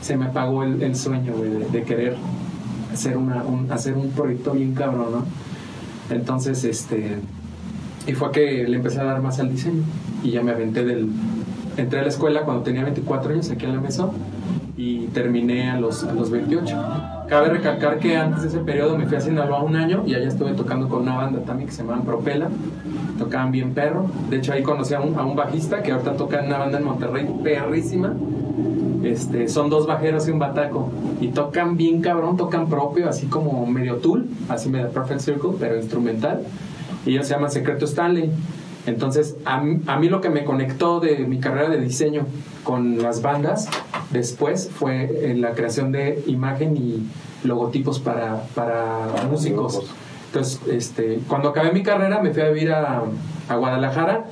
[0.00, 2.16] se me apagó el, el sueño, güey, de, de querer
[2.96, 5.24] hacer, un, hacer un proyecto bien cabrón, ¿no?
[6.14, 7.18] Entonces, este,
[8.06, 9.82] y fue que le empecé a dar más al diseño
[10.22, 11.08] y ya me aventé del,
[11.76, 14.08] entré a la escuela cuando tenía 24 años aquí en la mesa
[14.76, 16.76] y terminé a los, a los 28.
[17.28, 20.28] Cabe recalcar que antes de ese periodo me fui a Sinaloa un año y allá
[20.28, 22.48] estuve tocando con una banda también que se llamaban Propela.
[23.18, 24.06] Tocaban bien perro.
[24.30, 26.78] De hecho ahí conocí a un, a un bajista que ahorita toca en una banda
[26.78, 28.14] en Monterrey perrísima.
[29.02, 30.90] Este, son dos bajeros y un bataco.
[31.20, 35.76] Y tocan bien cabrón, tocan propio, así como medio tool, así medio Perfect Circle, pero
[35.76, 36.42] instrumental.
[37.04, 38.30] Y ellos se llaman Secreto Stanley.
[38.86, 42.26] Entonces, a mí, a mí lo que me conectó de mi carrera de diseño
[42.62, 43.68] con las bandas
[44.10, 47.06] después fue en la creación de imagen y
[47.46, 49.82] logotipos para, para Para músicos.
[50.26, 53.02] Entonces, este, cuando acabé mi carrera me fui a vivir a,
[53.48, 54.26] a Guadalajara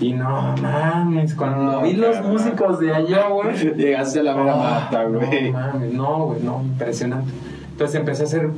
[0.00, 3.56] y no mames, cuando No, vi los músicos de allá, güey.
[3.76, 5.50] Llegaste a la mera mata, güey.
[5.50, 7.32] No, mames, no, güey, no, impresionante.
[7.70, 8.50] Entonces empecé a hacer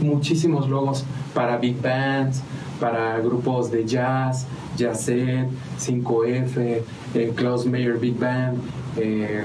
[0.00, 2.42] muchísimos logos para big bands,
[2.80, 6.82] para grupos de jazz, Jazzet, 5F,
[7.14, 8.58] eh, Klaus Mayer Big Band,
[8.96, 9.44] eh,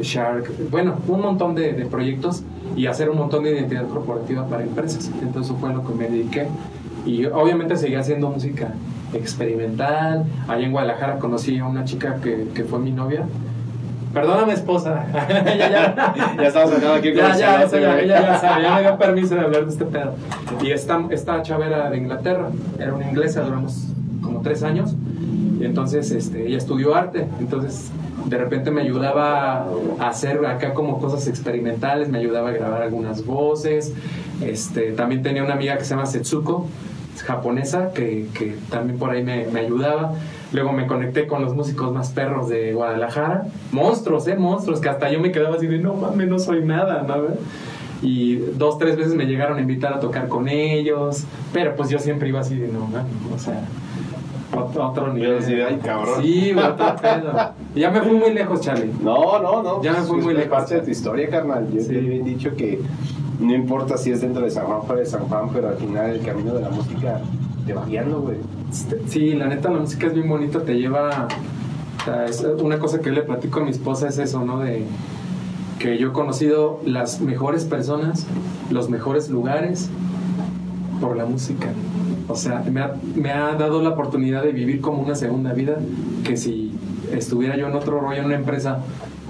[0.00, 2.44] Shark, bueno, un montón de, de proyectos
[2.76, 5.10] y hacer un montón de identidad corporativa para empresas.
[5.20, 6.46] Entonces eso fue lo que me dediqué.
[7.04, 8.74] Y obviamente seguí haciendo música
[9.14, 10.24] experimental.
[10.48, 13.24] Allá en Guadalajara conocí a una chica que, que fue mi novia.
[14.12, 15.06] Perdóname, esposa.
[15.12, 16.14] ya, ya.
[16.36, 18.04] Ya estamos hablando aquí con Ya, ya, celote, eso ya, güey.
[18.04, 20.14] ella ya sabe, ya me dio permiso de hablar de este pedo.
[20.62, 22.48] Y esta, esta chava era de Inglaterra,
[22.78, 23.86] era una inglesa, duramos
[24.20, 24.94] como tres años.
[25.60, 27.90] Y entonces este, ella estudió arte, entonces
[28.26, 29.66] de repente me ayudaba
[29.98, 33.94] a hacer acá como cosas experimentales, me ayudaba a grabar algunas voces.
[34.44, 36.66] Este, también tenía una amiga que se llama Setsuko,
[37.24, 40.12] japonesa, que, que también por ahí me, me ayudaba.
[40.52, 43.44] Luego me conecté con los músicos más perros de Guadalajara.
[43.72, 44.36] Monstruos, ¿eh?
[44.36, 47.14] Monstruos, que hasta yo me quedaba así de, no mames, no soy nada, ¿no?
[48.02, 51.24] Y dos, tres veces me llegaron a invitar a tocar con ellos.
[51.52, 53.62] Pero pues yo siempre iba así de, no mames, o sea,
[54.54, 55.42] otro, otro nivel.
[55.46, 56.20] de, "Ay, cabrón".
[56.20, 57.32] Sí, otro pedo.
[57.74, 58.90] Ya me fui muy lejos, Charlie.
[59.02, 59.82] No, no, no.
[59.82, 60.50] Ya me fui es muy lejos.
[60.50, 61.66] parte de tu historia, carnal.
[61.72, 61.88] Yo Sí.
[61.88, 62.80] te he dicho que
[63.42, 66.10] no importa si es dentro de San Juan fuera de San Juan, pero al final
[66.10, 67.20] el camino de la música
[67.66, 68.36] te va guiando, güey.
[69.06, 71.28] Sí, la neta, la música es bien bonita, te lleva.
[72.60, 74.60] una cosa que yo le platico a mi esposa es eso, ¿no?
[74.60, 74.84] De
[75.78, 78.26] que yo he conocido las mejores personas,
[78.70, 79.90] los mejores lugares
[81.00, 81.68] por la música.
[82.28, 85.76] O sea, me ha, me ha dado la oportunidad de vivir como una segunda vida
[86.24, 86.72] que si
[87.12, 88.78] estuviera yo en otro rollo, en una empresa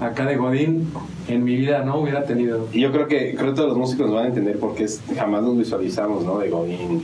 [0.01, 0.89] acá de Godín,
[1.27, 2.67] en mi vida no hubiera tenido.
[2.73, 5.01] Y yo creo que creo que todos los músicos nos van a entender porque es,
[5.15, 6.39] jamás nos visualizamos, ¿no?
[6.39, 7.03] De Godín,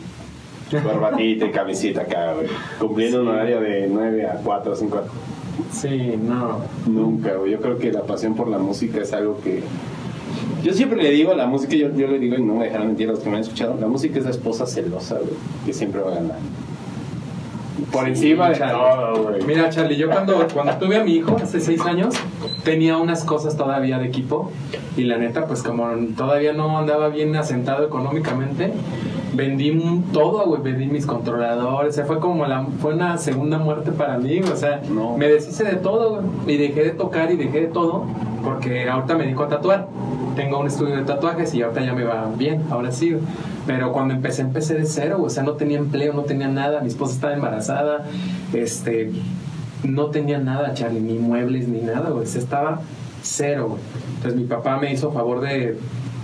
[0.83, 2.47] corbatita y camisita acá, güey.
[2.79, 3.31] Cumpliendo un Sí.
[3.31, 5.03] horario de 9 a 4 o 5 a
[5.71, 6.59] Sí, no.
[6.87, 7.51] Nunca, güey.
[7.51, 9.61] Yo creo que la pasión por la música es algo que.
[10.63, 12.87] Yo siempre le digo a la música, yo, yo le digo y no me dejarán
[12.87, 15.31] mentir a los que me han escuchado, la música es la esposa celosa, güey,
[15.65, 16.37] que siempre va a ganar.
[17.91, 18.75] Por Sí, encima de Charlie.
[18.77, 19.43] todo, güey.
[19.45, 22.15] Mira, Charlie, yo cuando, cuando tuve a mi hijo hace seis años,
[22.63, 24.51] tenía unas cosas todavía de equipo
[24.97, 28.73] y la neta, pues como todavía no andaba bien asentado económicamente,
[29.33, 29.79] vendí
[30.11, 34.17] todo, güey, vendí mis controladores, o sea, fue como la, fue una segunda muerte para
[34.17, 35.15] mí, o sea, No.
[35.17, 38.05] me deshice de todo, güey, y dejé de tocar y dejé de todo,
[38.43, 39.87] porque ahorita me dedico a tatuar,
[40.39, 43.13] tengo un estudio de tatuajes y ahorita ya me va bien, ahora sí,
[43.67, 46.87] pero cuando empecé, empecé de cero, o sea, no tenía empleo, no tenía nada, mi
[46.87, 48.05] esposa estaba embarazada,
[48.53, 49.11] este,
[49.83, 52.79] no tenía nada, Charlie, ni muebles, ni nada, güey, estaba
[53.21, 53.75] cero.
[54.15, 55.77] Entonces mi papá me hizo favor de,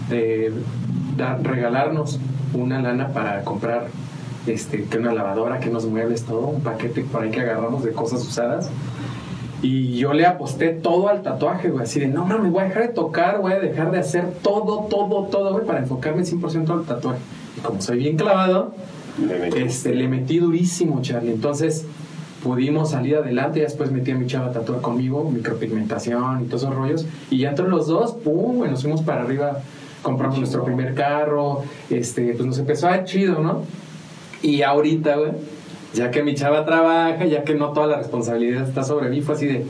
[0.10, 0.54] de
[1.18, 2.18] dar- regalarnos
[2.54, 3.88] una lana para comprar
[4.48, 7.92] este, que una lavadora, que unos muebles, todo, un paquete por ahí que agarramos de
[7.92, 8.70] cosas usadas.
[9.62, 12.84] Y yo le aposté todo al tatuaje, güey, así de, no mames, voy a dejar
[12.84, 16.84] de tocar, voy a dejar de hacer todo, todo, todo, güey, para enfocarme 100% al
[16.84, 17.20] tatuaje.
[17.58, 18.74] Y como soy bien clavado,
[19.18, 19.58] Le metí.
[19.60, 21.32] este, le metí durísimo, Charlie.
[21.32, 21.86] Entonces
[22.44, 23.60] pudimos salir adelante.
[23.60, 27.06] Y después metí a mi chava a tatuar conmigo, micropigmentación y todos esos rollos.
[27.32, 29.62] Y ya entre los dos, pum, güey, nos fuimos para arriba,
[30.04, 31.64] compramos nuestro primer carro.
[31.90, 33.64] Este, pues nos empezó a ir chido, ¿no?
[34.42, 35.32] Y ahorita, güey,
[35.96, 39.36] ya que mi chava trabaja, ya que no toda la responsabilidad está sobre mí, fue
[39.36, 39.66] así de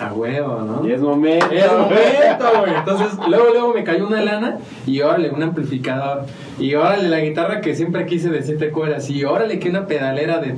[0.00, 0.88] a huevo, ¿no?
[0.88, 1.46] Y es momento.
[1.50, 2.74] Es momento, güey.
[2.76, 6.24] Entonces, luego, luego me cayó una lana y órale, un amplificador.
[6.58, 9.08] Y órale, la guitarra que siempre quise de siete cuerdas.
[9.10, 10.54] Y órale, que una pedalera de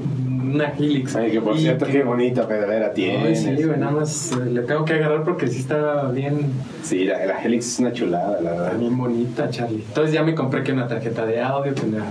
[0.55, 1.17] una Helix.
[1.17, 3.41] Ay, que por Y cierto, que- qué bonita pedalera Ay, tienes.
[3.43, 6.53] sí, güey, nada más eh, le tengo que agarrar porque sí está bien,
[6.83, 8.77] Sí, la, la Helix es una chulada, la verdad.
[8.79, 9.83] bien bonita, Charlie.
[9.89, 12.05] Entonces ya me compré que una tarjeta de audio, que una,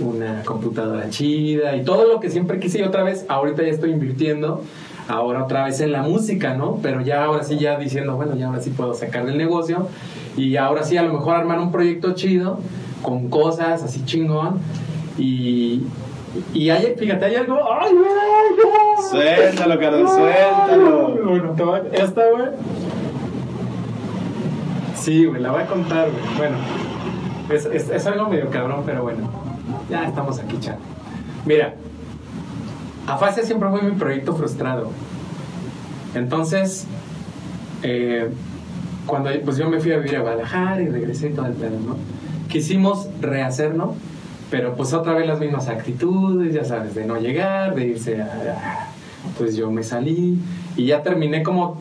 [0.00, 3.90] una computadora chida y todo lo que siempre quise y otra vez, ahorita ya estoy
[3.90, 4.62] invirtiendo,
[5.08, 6.78] ahora otra vez en la música, ¿no?
[6.82, 9.88] Pero ya ahora sí, ya diciendo, bueno, ya ahora sí puedo sacar del negocio
[10.36, 12.60] y ahora sí a lo mejor armar un proyecto chido
[13.02, 14.58] con cosas así chingón
[15.18, 15.82] y...
[16.52, 17.58] Y hay, fíjate, hay algo.
[17.80, 18.10] ¡Ay, güey!
[19.10, 21.16] Suéltalo, Carlos, suéltalo.
[21.24, 22.50] Bueno, te voy a- esta, güey.
[24.94, 26.36] Sí, güey, la voy a contar, güey.
[26.36, 26.56] Bueno,
[27.50, 29.28] es, es, es algo medio cabrón, pero bueno.
[29.90, 30.76] Ya estamos aquí, chat.
[31.46, 31.74] Mira,
[33.06, 34.90] Afasia siempre fue mi proyecto frustrado.
[36.14, 36.86] Entonces,
[37.82, 38.28] eh,
[39.06, 41.78] cuando pues yo me fui a vivir a Guadalajara y regresé y todo el pedo,
[41.80, 41.96] ¿no?
[42.48, 43.94] Quisimos rehacerlo,
[44.50, 48.88] pero pues otra vez las mismas actitudes, ya sabes, de no llegar, de irse a-
[49.38, 50.38] Pues yo me salí
[50.76, 51.80] y ya terminé como...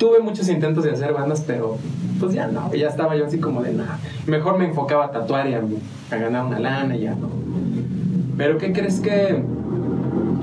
[0.00, 1.76] Tuve muchos intentos de hacer bandas, pero
[2.18, 3.98] pues ya no, ya estaba yo así como de nada.
[4.26, 5.60] Mejor me enfocaba a tatuar y a,
[6.10, 7.28] a ganar una lana y ya no.
[8.38, 9.44] Pero ¿qué crees que...?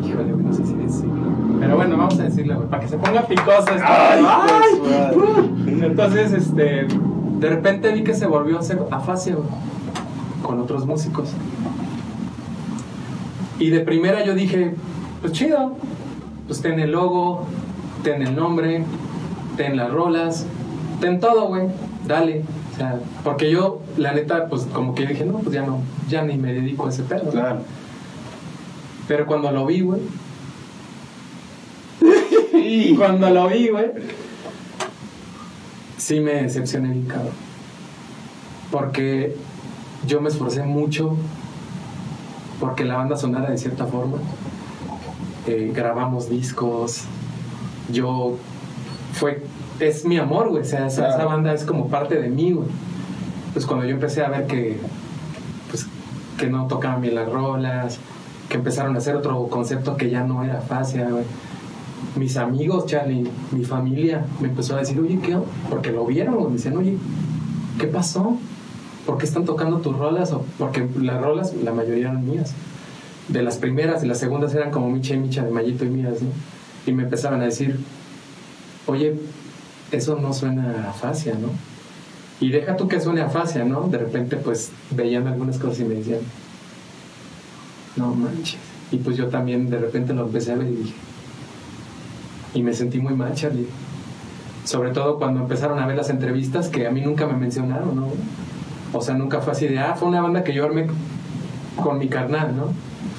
[0.05, 1.31] Híjole, no sé si decirlo.
[1.59, 3.87] Pero bueno, vamos a decirlo, güey, para que se ponga picosa esto.
[3.87, 5.11] Ay, ¡Ay!
[5.15, 5.81] pues.
[5.81, 6.85] Entonces, este,
[7.39, 9.47] de repente vi que se volvió a hacer afasia güey,
[10.43, 11.29] con otros músicos.
[13.57, 14.75] Y de primera yo dije,
[15.21, 15.73] pues chido,
[16.45, 17.47] pues ten el logo,
[18.03, 18.83] ten el nombre,
[19.57, 20.45] ten las rolas,
[21.01, 21.67] ten todo, güey,
[22.05, 22.43] dale.
[22.73, 26.21] O sea, porque yo, la neta, pues como que dije, no, pues ya no, ya
[26.21, 27.29] ni me dedico a ese pedo.
[27.31, 27.59] Claro.
[29.07, 30.01] Pero cuando lo vi, güey.
[32.97, 33.91] cuando lo vi, güey.
[35.97, 37.33] Sí me decepcioné bien, cabrón.
[38.71, 39.35] Porque
[40.05, 41.17] yo me esforcé mucho
[42.59, 44.17] porque la banda sonara de cierta forma.
[45.45, 47.03] Eh, grabamos discos.
[47.91, 48.37] Yo.
[49.13, 49.43] Fue.
[49.79, 50.63] Es mi amor, güey.
[50.63, 52.67] O sea, esa, esa banda es como parte de mí, güey.
[53.53, 54.77] Pues cuando yo empecé a ver que.
[55.69, 55.87] Pues
[56.37, 57.99] que no tocaban bien las rolas,
[58.49, 61.23] que empezaron a hacer otro concepto que ya no era fascia, güey.
[62.15, 65.35] Mis amigos, Charlie, mi familia, me empezó a decir, oye, ¿qué?
[65.35, 66.47] onda?" Porque lo vieron, güey.
[66.47, 66.97] me decían, oye,
[67.79, 68.37] ¿qué pasó?
[69.05, 70.31] ¿Por qué están tocando tus rolas?
[70.31, 72.53] O porque las rolas, la mayoría eran mías.
[73.27, 76.21] De las primeras y las segundas eran como Micha y Micha de Mayito y mías,
[76.21, 76.29] ¿no?
[76.85, 77.79] Y me empezaban a decir,
[78.85, 79.19] oye,
[79.91, 81.49] eso no suena a fascia, ¿no?
[82.39, 83.87] Y deja tú que suene a fascia, ¿no?
[83.87, 86.19] De repente, pues, veían algunas cosas y me decían,
[87.95, 88.59] no manches.
[88.91, 90.93] Y pues yo también de repente lo empecé a ver y dije,
[92.53, 93.67] y me sentí muy mal, Charlie.
[94.63, 98.07] Sobre todo cuando empezaron a ver las entrevistas que a mí nunca me mencionaron, ¿no?
[98.93, 100.87] O sea, nunca fue así de, ah, fue una banda que yo armé
[101.81, 102.67] con mi carnal, ¿no?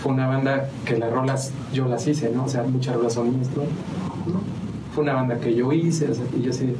[0.02, 2.44] Fue una banda que las rolas yo las hice, ¿no?
[2.44, 4.57] O sea, muchas rolas son mías, ¿no?
[5.00, 6.74] Una banda que yo hice, o sea, y yo así.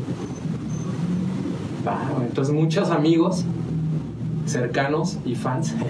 [2.23, 3.45] Entonces muchos amigos
[4.47, 5.75] cercanos y fans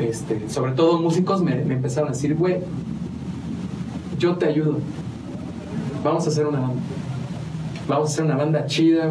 [0.00, 2.60] este, sobre todo músicos, me, me empezaron a decir, güey,
[4.18, 4.78] yo te ayudo.
[6.02, 6.82] Vamos a hacer una banda.
[7.86, 9.10] Vamos a hacer una banda chida.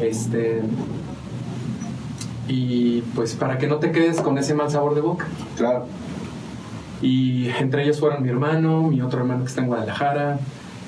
[0.00, 0.62] Este.
[2.48, 5.26] Y pues para que no te quedes con ese mal sabor de boca.
[5.56, 5.86] Claro.
[7.02, 10.38] Y entre ellos fueron mi hermano, mi otro hermano que está en Guadalajara,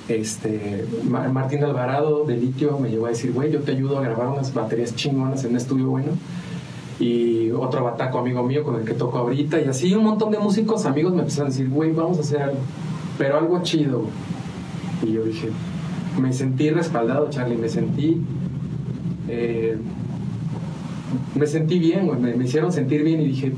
[0.09, 4.03] este, Ma- Martín Alvarado de Litio me llegó a decir, güey, yo te ayudo a
[4.03, 6.12] grabar unas baterías chingonas en un estudio bueno.
[7.01, 9.61] Y otro bataco amigo mío con el que toco ahorita.
[9.61, 12.43] Y así un montón de músicos amigos me empezaron a decir, güey, vamos a hacer
[12.43, 12.59] algo.
[13.19, 14.01] Pero algo chido.
[14.03, 14.12] güey".
[15.11, 15.49] Y yo dije,
[16.21, 18.21] me sentí respaldado, Charlie, me sentí...
[19.29, 19.77] eh,
[21.35, 23.53] me sentí bien, me, me hicieron sentir bien y dije,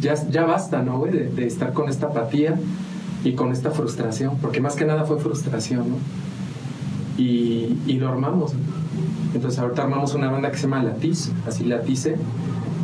[0.00, 1.12] ya, ya basta, ¿no, güey?
[1.12, 2.58] De, estar con esta apatía
[3.24, 5.96] y con esta frustración, porque más que nada fue frustración, ¿no?
[7.16, 8.52] Y, y lo armamos.
[9.34, 12.16] Entonces ahorita armamos una banda que se llama Latiz, así Latice,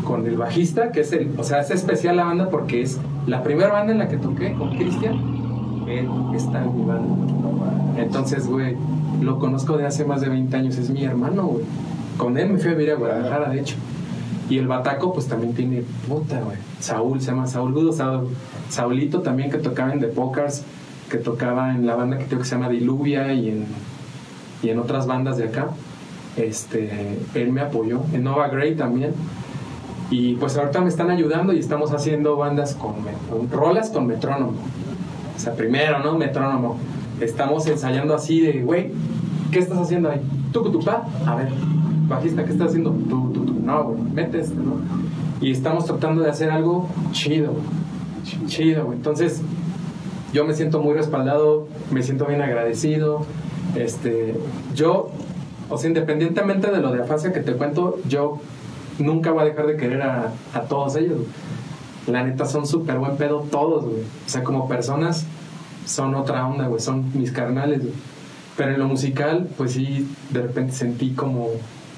[0.05, 3.43] con el bajista, que es el, o sea, es especial la banda porque es la
[3.43, 5.15] primera banda en la que toqué con Cristian,
[5.89, 7.15] él está en mi banda.
[7.97, 8.77] Entonces, güey,
[9.21, 11.65] lo conozco de hace más de 20 años, es mi hermano, güey.
[12.19, 13.77] Con él me fui a vivir a Guadalajara, de hecho.
[14.49, 16.59] Y el Bataco, pues también tiene puta, güey.
[16.81, 18.29] Saúl, se llama Saúl Gudo, Saúl,
[18.69, 20.65] Saulito también que tocaba en The Pokers,
[21.09, 23.67] que tocaba en la banda que tengo que se llama Diluvia y en,
[24.63, 25.69] y en otras bandas de acá.
[26.37, 28.03] Este, él me apoyó.
[28.13, 29.13] En Nova Grey también.
[30.11, 32.95] Y pues ahorita me están ayudando y estamos haciendo bandas con,
[33.31, 34.53] con rolas con metrónomo.
[35.35, 36.19] O sea, primero, ¿no?
[36.19, 36.77] Metrónomo.
[37.21, 38.91] Estamos ensayando así de, güey,
[39.51, 40.21] ¿qué estás haciendo ahí?
[40.53, 41.49] Tucutupá, a ver,
[42.09, 42.91] bajista, ¿qué estás haciendo?
[42.91, 43.55] Tú, tú, tú.
[43.63, 44.77] No, güey, mete esto, ¿no?
[45.41, 47.65] Y estamos tratando de hacer algo chido, güey.
[48.25, 48.97] Ch- Chido, güey.
[48.99, 49.43] Entonces,
[50.33, 53.25] yo me siento muy respaldado, me siento bien agradecido.
[53.77, 54.35] Este,
[54.75, 55.11] yo,
[55.69, 58.39] o sea, independientemente de lo de afasia que te cuento, yo
[58.99, 61.19] nunca voy a dejar de querer a, a todos ellos.
[61.19, 61.29] güey.
[62.07, 63.97] La neta son súper buen pedo todos, güey.
[64.03, 65.27] O sea, como personas
[65.87, 66.81] son otra onda, güey.
[66.81, 67.93] Son mis carnales, güey.
[68.57, 71.49] Pero en lo musical, pues sí, de repente sentí como,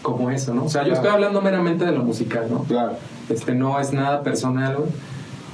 [0.02, 0.64] como eso, ¿no?
[0.64, 2.64] O sea, yo estoy hablando meramente de lo musical, ¿no?
[2.64, 2.92] Claro.
[3.28, 4.88] Este no es nada personal, güey.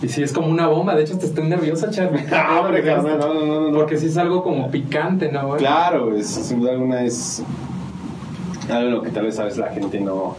[0.02, 0.96] Y sí es como una bomba.
[0.96, 2.24] De hecho, te estoy nerviosa, Charlie.
[2.32, 3.78] Ah, hombre, carnal, no, no, no, no.
[3.78, 5.60] Porque sí es algo como picante, ¿no, güey?
[5.60, 7.42] Claro, es, sin duda alguna es
[8.70, 10.36] algo que tal vez a veces la gente no,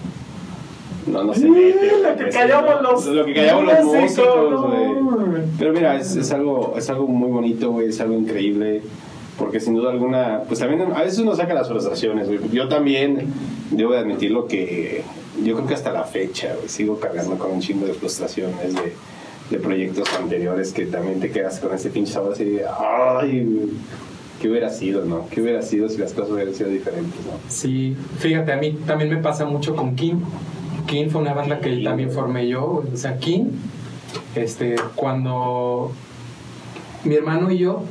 [1.07, 1.91] no, no se mete.
[2.01, 2.91] lo que callamos ¿no?
[2.91, 4.93] los Lo que callamos los músicos, no, güey.
[5.27, 5.41] güey.
[5.57, 8.81] Pero mira, es, es algo, es algo muy bonito, güey, es algo increíble.
[9.37, 12.39] Porque sin duda alguna, pues también a veces uno saca las frustraciones, güey.
[12.51, 13.33] Yo también
[13.71, 15.03] debo de admitirlo que
[15.43, 18.93] yo creo que hasta la fecha, güey, sigo cargando con un chingo de frustraciones de,
[19.49, 23.69] de proyectos anteriores que también te quedas con ese pinche sabor así de, ay, güey,
[24.39, 25.27] ¿qué hubiera sido, no?
[25.29, 27.39] ¿Qué hubiera sido si las cosas hubieran sido diferentes, no?
[27.47, 30.15] Sí, fíjate, a mí también me pasa mucho con King.
[30.85, 32.83] King fue una banda que también formé yo.
[32.93, 33.45] O sea, King,
[34.35, 35.91] este, cuando
[37.05, 37.83] mi hermano y yo,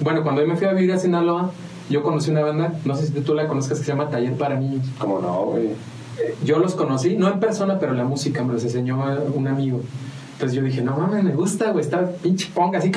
[0.00, 1.50] bueno, cuando yo me fui a vivir a Sinaloa,
[1.88, 4.58] yo conocí una banda, no sé si tú la conozcas, que se llama Taller para
[4.58, 4.86] Niños.
[4.98, 5.70] ¿Cómo no, güey?
[6.44, 9.02] Yo los conocí, no en persona, pero la música me los enseñó
[9.34, 9.80] un amigo.
[10.34, 12.90] Entonces yo dije, no mames, me gusta, güey, está pinche ponga así.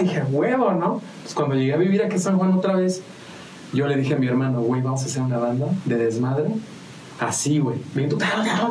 [0.00, 1.00] Y dije, huevo, ¿no?
[1.22, 3.02] Pues cuando llegué a vivir aquí a San Juan otra vez,
[3.72, 6.46] yo le dije a mi hermano, güey, vamos a hacer una banda de desmadre.
[7.20, 7.78] Así, güey.
[7.94, 8.10] Bien,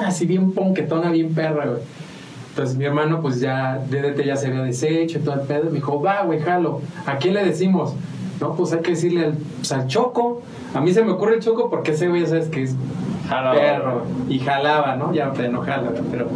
[0.06, 1.82] así bien ponquetona, bien perra, güey.
[2.58, 5.66] Entonces mi hermano, pues ya, DDT ya se había deshecho y todo el pedo.
[5.66, 6.82] Me dijo, va, güey, jalo.
[7.06, 7.94] ¿A quién le decimos?
[8.42, 10.42] No, pues hay que decirle al, pues, al Choco.
[10.74, 12.76] A mí se me ocurre el Choco porque ese güey, ya sabes que es
[13.30, 13.54] Jalaba.
[13.56, 14.02] perro.
[14.28, 15.14] Y jalaba, ¿no?
[15.14, 16.30] Ya no jala, pero...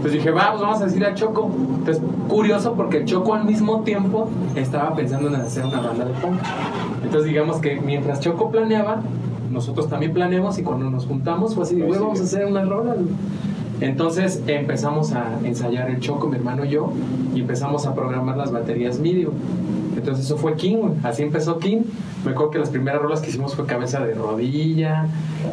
[0.00, 1.50] Pues dije, vamos, vamos a decir al Choco.
[1.80, 6.14] Entonces, curioso porque el Choco al mismo tiempo estaba pensando en hacer una banda de
[6.14, 6.40] punk.
[7.04, 9.02] Entonces, digamos que mientras Choco planeaba,
[9.50, 12.64] nosotros también planeamos y cuando nos juntamos fue así, Pues güey, vamos a hacer una
[12.64, 12.94] rola.
[13.78, 13.90] Güey".
[13.90, 16.92] Entonces empezamos a ensayar el Choco, mi hermano y yo,
[17.34, 19.28] y empezamos a programar las baterías MIDI.
[19.96, 21.82] Entonces eso fue King, así empezó King.
[22.24, 25.06] Me acuerdo que las primeras rolas que hicimos fue Cabeza de Rodilla,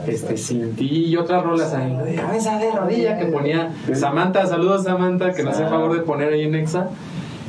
[0.07, 4.83] este, Sin Ti y otras rolas ahí, de Cabeza de Rodilla que ponía Samantha, saludos
[4.83, 6.89] Samantha, que nos hace favor de poner ahí en Exa.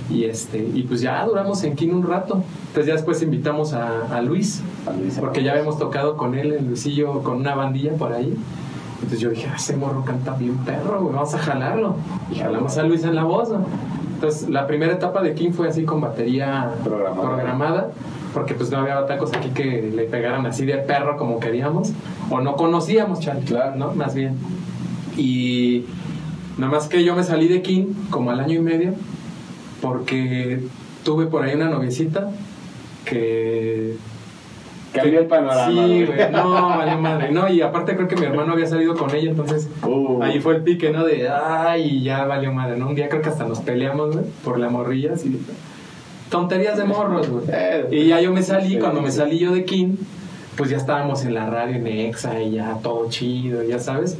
[0.09, 2.43] Y, este, y pues ya duramos en King un rato.
[2.69, 6.53] Entonces ya después invitamos a, a Luis, A Luis, porque ya habíamos tocado con él,
[6.53, 8.37] el Luisillo, con una bandilla por ahí.
[8.97, 11.97] Entonces yo dije, "Ah, ese morro canta bien perro, güey, vamos a jalarlo.
[12.31, 13.51] Y jalamos a Luis en la voz.
[13.51, 13.65] ¿no?
[14.15, 17.21] Entonces la primera etapa de King fue así con batería Programada.
[17.23, 17.91] programada,
[18.33, 21.93] porque pues no había batacos aquí que le pegaran así de perro como queríamos,
[22.31, 23.77] o no conocíamos, Charlie, Claro.
[23.77, 23.93] ¿no?
[23.93, 24.37] Más bien.
[25.19, 25.85] Y
[26.57, 28.95] nada más que yo me salí de King como al año y medio,
[29.83, 30.63] porque
[31.05, 32.31] tuve por ahí una noviecita
[33.05, 33.97] que
[34.93, 35.67] Cambió el panorama.
[35.71, 37.31] Sí, güey, no, vale madre.
[37.33, 40.23] No, y aparte creo que mi hermano había salido con ella, entonces Uh.
[40.23, 41.05] ahí fue el pique, ¿no?
[41.05, 42.89] De, ay, ya valió madre, ¿no?
[42.89, 45.39] Un día creo que hasta nos peleamos, güey, por la morrilla, así.
[46.31, 47.45] Tonterías de morros, güey.
[47.53, 49.97] Eh, Y ya yo me salí, cuando me salí yo de King,
[50.57, 54.17] pues ya estábamos en la radio, en Exa, y ya todo chido, ya sabes.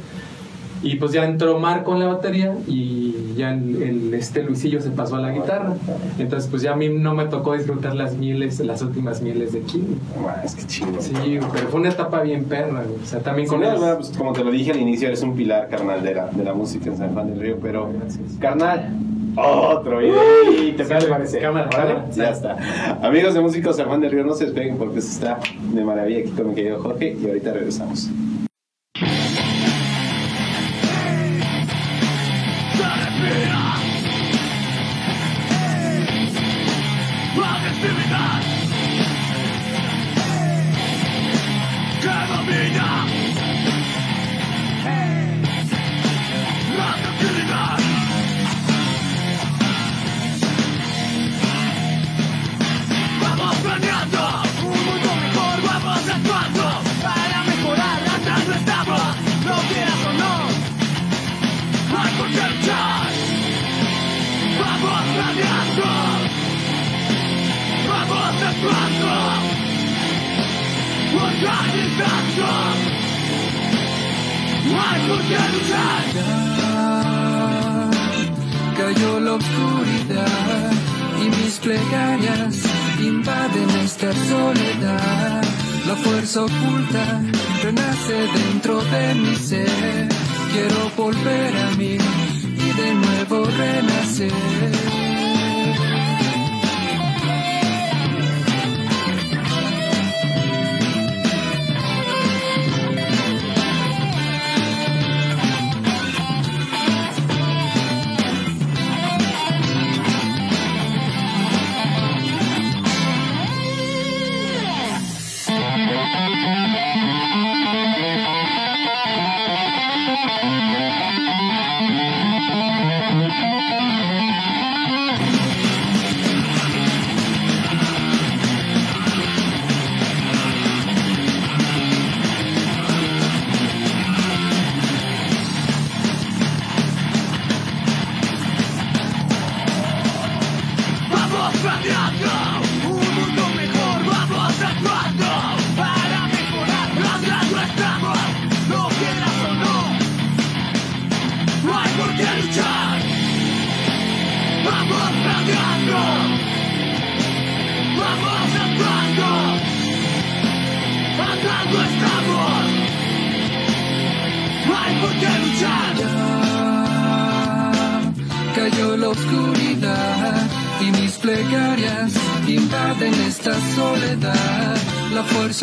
[0.83, 4.89] Y pues ya entró Marco en la batería y ya el, el- este Luisillo se
[4.91, 5.73] pasó a la guitarra.
[6.19, 9.61] Entonces pues ya a mí no me tocó disfrutar las mieles, las últimas mieles de
[9.61, 9.83] King.
[10.43, 11.01] Es que chingo.
[11.01, 11.13] Sí,
[11.53, 13.01] pero fue una etapa bien perra, güey.
[13.01, 13.71] O sea, también Sin con él.
[13.73, 16.43] alguna, pues, como te lo dije al inicio, eres un pilar, carnal, de la, de
[16.43, 17.91] la música en San Juan del Río, pero,
[18.39, 18.89] carnal,
[19.35, 21.39] otro ¿qué Sale, te parece?
[21.39, 21.93] cámara, ¿Vale?
[21.93, 22.57] cámara, Ya está.
[23.01, 25.39] Amigos de Músicos San Juan del Río, no se despeguen porque eso está
[25.73, 28.09] de maravilla aquí con mi querido Jorge y ahorita regresamos.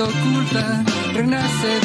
[0.01, 0.83] Oculta
[1.13, 1.84] renace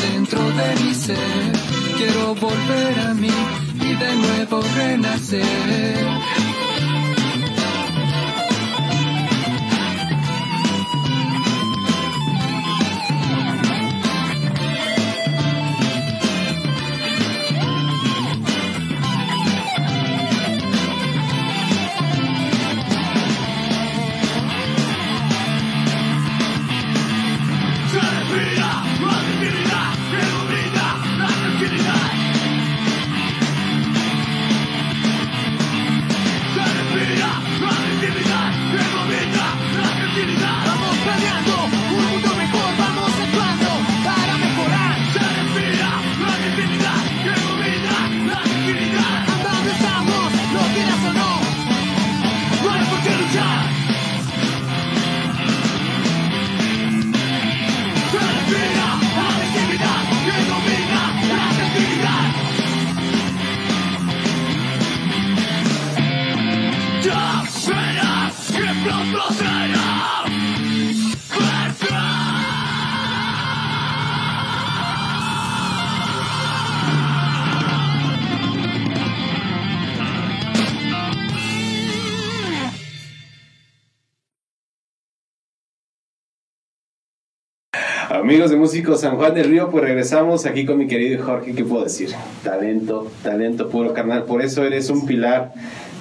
[88.29, 91.63] Amigos de Músicos San Juan del Río, pues regresamos aquí con mi querido Jorge, ¿qué
[91.63, 92.11] puedo decir?
[92.43, 94.25] Talento, talento puro, carnal.
[94.25, 95.51] Por eso eres un pilar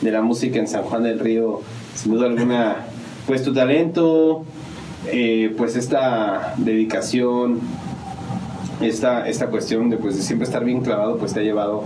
[0.03, 1.63] de la música en San Juan del Río,
[1.95, 2.85] sin duda alguna.
[3.27, 4.45] Pues tu talento,
[5.07, 7.61] eh, pues esta dedicación,
[8.83, 11.85] esta, esta cuestión de, pues, de siempre estar bien clavado, pues te ha llevado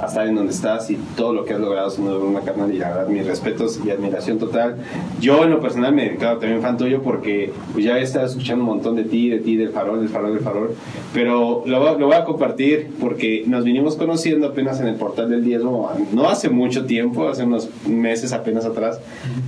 [0.00, 2.72] a estar en donde estás y todo lo que has logrado, sin duda alguna, carnal.
[2.74, 4.76] Y la verdad, mis respetos y admiración total.
[5.20, 8.62] Yo, en lo personal, me he también fan tuyo porque pues, ya he estado escuchando
[8.64, 10.74] un montón de ti, de ti, del farol, del farol, del farol.
[11.14, 15.30] Pero lo, voy- lo voy a compartir porque nos vinimos conociendo apenas en el portal
[15.30, 19.00] del diezmo, no hace mucho tiempo, hace unos meses apenas atrás,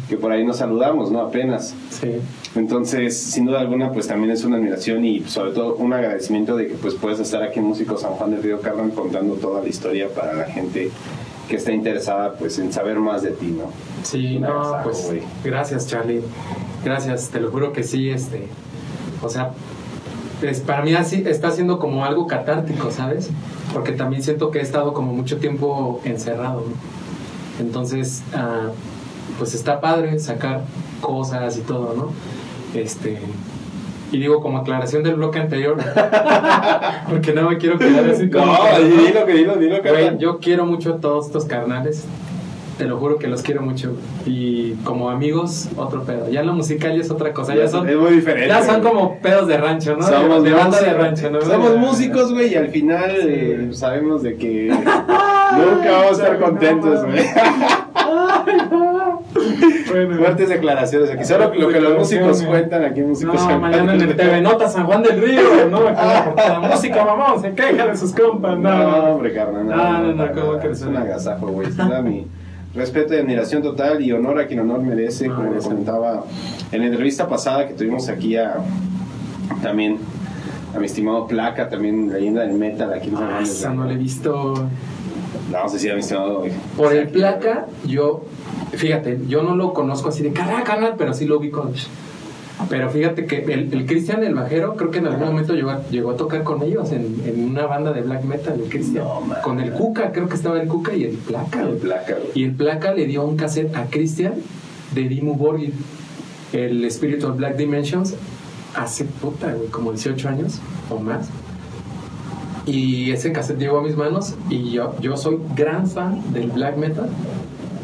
[0.09, 1.21] que por ahí nos saludamos, ¿no?
[1.21, 1.75] Apenas.
[1.91, 2.09] Sí.
[2.57, 6.69] Entonces, sin duda alguna, pues también es una admiración y sobre todo un agradecimiento de
[6.69, 9.69] que pues puedes estar aquí en Músico San Juan del Río Carmen contando toda la
[9.69, 10.91] historia para la gente
[11.49, 13.73] que está interesada pues en saber más de ti, ¿no?
[14.03, 16.23] Sí, no, agasajo, pues gracias Charlie,
[16.85, 18.47] gracias, te lo juro que sí, este,
[19.23, 19.53] o sea,
[20.43, 23.31] es, para mí así está siendo como algo catártico, ¿sabes?
[23.73, 27.65] Porque también siento que he estado como mucho tiempo encerrado, ¿no?
[27.65, 28.69] Entonces, ah,
[29.39, 30.63] pues está padre sacar
[31.01, 32.13] cosas y todo, ¿no?
[32.79, 33.19] Este,
[34.13, 35.77] y digo como aclaración del bloque anterior,
[37.09, 38.53] porque no me quiero quedar así como...
[38.77, 42.05] que- dilo, que dilo, dilo, Güey, yo quiero mucho a todos estos carnales.
[42.79, 43.97] Te lo juro que los quiero mucho.
[44.25, 46.31] Y como amigos, otro pedo.
[46.31, 47.57] Ya en lo musical ya es otra cosa.
[47.57, 48.47] Ya son, es muy diferente.
[48.47, 50.07] ya son como pedos de rancho, ¿no?
[50.07, 51.41] Somos, de, banda de rancho, ¿no?
[51.41, 53.27] somos músicos, güey, y al final Sí.
[53.29, 57.19] eh, sabemos de que nunca vamos a estar contentos, güey.
[60.07, 61.25] Bueno, Fuertes declaraciones aquí.
[61.25, 64.17] Solo lo que los músicos cuentan aquí Músicos No, mañana en el.
[64.17, 65.85] TV Nota San Juan del Río, ¿no?
[65.91, 68.71] La música, mamón, se queja de sus compas, no.
[68.71, 69.05] No, no.
[69.15, 69.67] hombre, carnal.
[69.67, 70.81] No, No, no, no, ¿cómo crees?
[70.81, 71.69] Es un agasajo, güey.
[71.73, 72.27] Da mi
[72.75, 76.25] respeto y admiración total y honor a quien honor merece, Ah, como les comentaba
[76.71, 78.57] en la entrevista pasada que tuvimos aquí a
[79.63, 79.99] también
[80.75, 83.93] a mi estimado Placa, también leyenda del metal aquí en San Juan Ah, no la
[83.93, 84.55] he visto.
[85.51, 86.45] Vamos a decir a mi estimado.
[86.77, 88.23] Por el placa, yo,
[88.73, 91.71] fíjate, yo no lo conozco así de cada canal, pero sí lo ubico.
[92.69, 95.87] Pero fíjate que el, el Cristian, el bajero, creo que en algún momento llegó a,
[95.89, 99.05] llegó a tocar con ellos en, en una banda de black metal, el Cristian.
[99.05, 101.63] No, con el Cuca, creo que estaba el Cuca y el placa.
[101.63, 101.77] El.
[101.77, 102.17] Placa.
[102.35, 104.35] Y el placa le dio un cassette a Cristian
[104.93, 105.73] de Dimmu Borgir,
[106.53, 108.17] el Spirit of Black Dimensions,
[108.75, 110.59] hace puta, güey, como 18 años
[110.91, 111.29] o más.
[112.67, 116.77] Y ese cassette llegó a mis manos y yo, yo soy gran fan del black
[116.77, 117.09] metal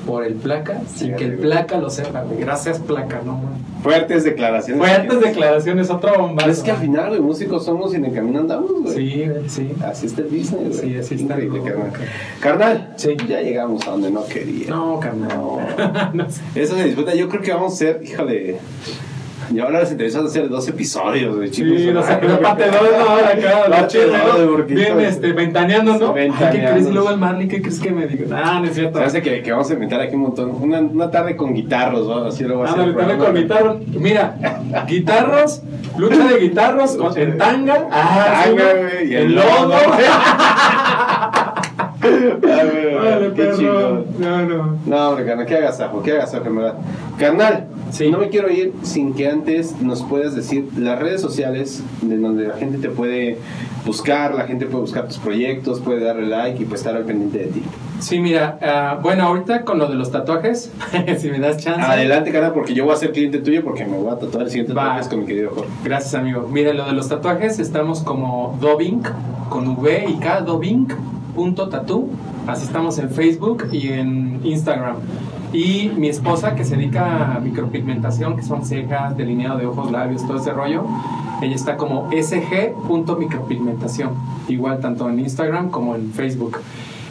[0.06, 1.43] por el placa, sin Sí, que el güey.
[1.51, 2.22] placa lo sepa.
[2.22, 2.40] güey.
[2.40, 3.55] Gracias, placa, no man.
[3.82, 4.78] Fuertes declaraciones.
[4.86, 6.51] Fuertes declaraciones, otro bombazo.
[6.51, 8.94] Es que al final, güey, músicos somos y en el camino andamos, güey.
[8.94, 9.72] Sí, güey, sí.
[9.85, 10.93] Así está el business, güey.
[10.93, 11.35] Sí, así está.
[11.35, 11.93] Increíble, carnal.
[12.40, 13.16] Carnal, Sí.
[13.28, 14.68] ya llegamos a donde no quería.
[14.70, 15.28] No, carnal.
[15.36, 15.59] No.
[16.14, 16.40] No sé.
[16.55, 17.14] Eso se disputa.
[17.14, 18.56] Yo creo que vamos a hacer, híjole.
[19.53, 21.79] Y ahora les interesa hacer dos episodios, güey, chicos.
[21.81, 24.53] Sí, no sé, no parte dos, no, ahora acá, Parte lo chido, dos, ¿no?
[24.53, 26.09] porque Bien, este, ventaneando, ¿no?
[26.09, 26.71] Ay, ¿Qué Ventaneando.
[26.73, 26.91] crees?
[26.91, 28.41] Luego el Marley, ¿qué crees que me diga?
[28.45, 28.99] Ah, no es cierto.
[28.99, 30.51] Se hace que, que vamos a inventar aquí un montón.
[30.61, 32.25] Una, una tarde con guitarros, ¿no?
[32.27, 32.95] Así lo voy a Ah, hacer.
[32.95, 33.25] también programa.
[33.27, 33.77] con guitarros.
[34.01, 34.37] Mira,
[34.89, 35.62] guitarros,
[35.99, 37.89] lucha de guitarros en tanga.
[37.91, 39.73] Ah, Tanga, güey, y el el lodo.
[42.05, 44.05] Ah, Vale, perro.
[44.18, 44.78] No, no.
[44.86, 46.74] No, hombre, carnal, qué agasajo, qué agasajo, en verdad.
[47.18, 48.10] Carnal, Sí.
[48.10, 52.48] no me quiero ir sin que antes nos puedas decir las redes sociales de donde
[52.48, 53.39] la gente te puede
[53.86, 57.39] buscar, la gente puede buscar tus proyectos, puede darle like y pues estar al pendiente
[57.39, 57.62] de ti.
[58.01, 60.72] Sí, mira, ah, bueno, ahorita con lo de los tatuajes,
[61.18, 61.81] si me das chance.
[61.82, 64.51] Adelante, carnal, porque yo voy a ser cliente tuyo porque me voy a tatuar el
[64.51, 64.86] siguiente Va.
[64.89, 65.70] tatuaje con mi querido Jorge.
[65.85, 66.48] Gracias, amigo.
[66.51, 69.06] Miren, lo de los tatuajes, estamos como Dobink,
[69.51, 70.40] con V y K,
[71.35, 72.09] Dobink.tattoo.
[72.47, 74.98] Así estamos en Facebook y en Instagram.
[75.52, 80.27] Y mi esposa, que se dedica a micropigmentación, que son cejas, delineado de ojos, labios,
[80.27, 80.85] todo ese rollo,
[81.40, 84.11] ella está como sg.micropigmentación.
[84.48, 86.59] Igual tanto en Instagram como en Facebook.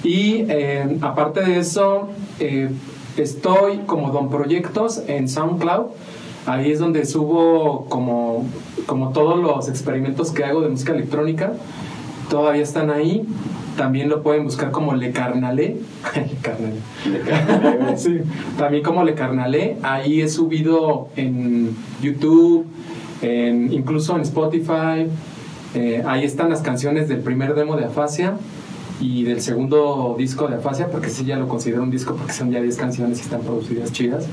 [0.03, 2.09] Y eh, aparte de eso,
[2.39, 2.69] eh,
[3.15, 5.85] estoy como Don Proyectos en SoundCloud.
[6.45, 8.45] Ahí es donde subo como,
[8.85, 11.53] como todos los experimentos que hago de música electrónica.
[12.29, 13.25] Todavía están ahí.
[13.77, 15.77] También lo pueden buscar como Le Carnalé.
[16.15, 17.97] Le Carnalé.
[17.97, 18.19] Sí,
[18.57, 19.77] también como Le Carnalé.
[19.83, 22.65] Ahí he subido en YouTube,
[23.21, 25.07] en, incluso en Spotify.
[25.75, 28.37] Eh, ahí están las canciones del primer demo de Afasia
[28.99, 32.51] y del segundo disco de Afasia, porque sí ya lo considero un disco porque son
[32.51, 34.27] ya 10 canciones y están producidas chidas.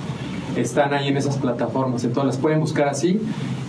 [0.57, 3.21] Están ahí en esas plataformas, entonces las pueden buscar así.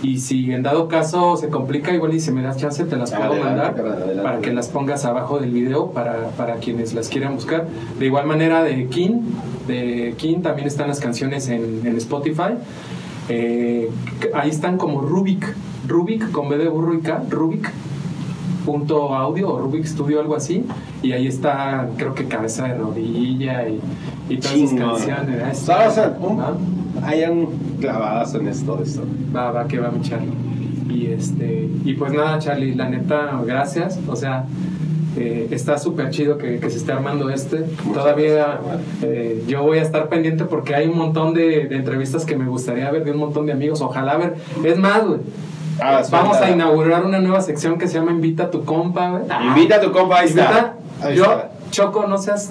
[0.02, 3.12] Y si en dado caso se complica, igual y si me das chance, te las
[3.12, 4.22] puedo Adelante, mandar adelante.
[4.22, 7.68] para que las pongas abajo del video para, para quienes las quieran buscar.
[7.98, 9.20] De igual manera, de King,
[9.68, 12.54] de King también están las canciones en, en Spotify.
[13.28, 13.90] Eh,
[14.34, 15.54] ahí están como Rubik,
[15.86, 17.70] Rubik con B de burro y K, Rubik
[18.64, 20.64] punto audio o Rubik Studio algo así
[21.02, 23.80] y ahí está creo que cabeza de rodilla y,
[24.28, 25.50] y todas esas canciones ¿eh?
[25.50, 26.52] O sea, o sea, un- ¿Ah?
[27.04, 27.46] hayan
[27.80, 29.02] clavadas en esto, esto.
[29.34, 30.30] va va que va mi Charlie.
[30.88, 33.98] Y este y pues nada Charlie la neta gracias.
[34.08, 34.44] O sea
[35.16, 37.64] eh, está súper chido que, que se esté armando este.
[37.92, 38.60] Todavía
[39.02, 42.46] eh, yo voy a estar pendiente porque hay un montón de, de entrevistas que me
[42.46, 43.80] gustaría ver de un montón de amigos.
[43.82, 45.20] Ojalá ver es más güey
[45.82, 46.46] Ah, Vamos suelta.
[46.46, 49.22] a inaugurar una nueva sección que se llama Invita a tu compa, güey.
[49.48, 50.42] Invita a tu compa, ahí está.
[50.42, 51.42] Invita- Ahí yo.
[51.70, 52.50] Choco, no seas,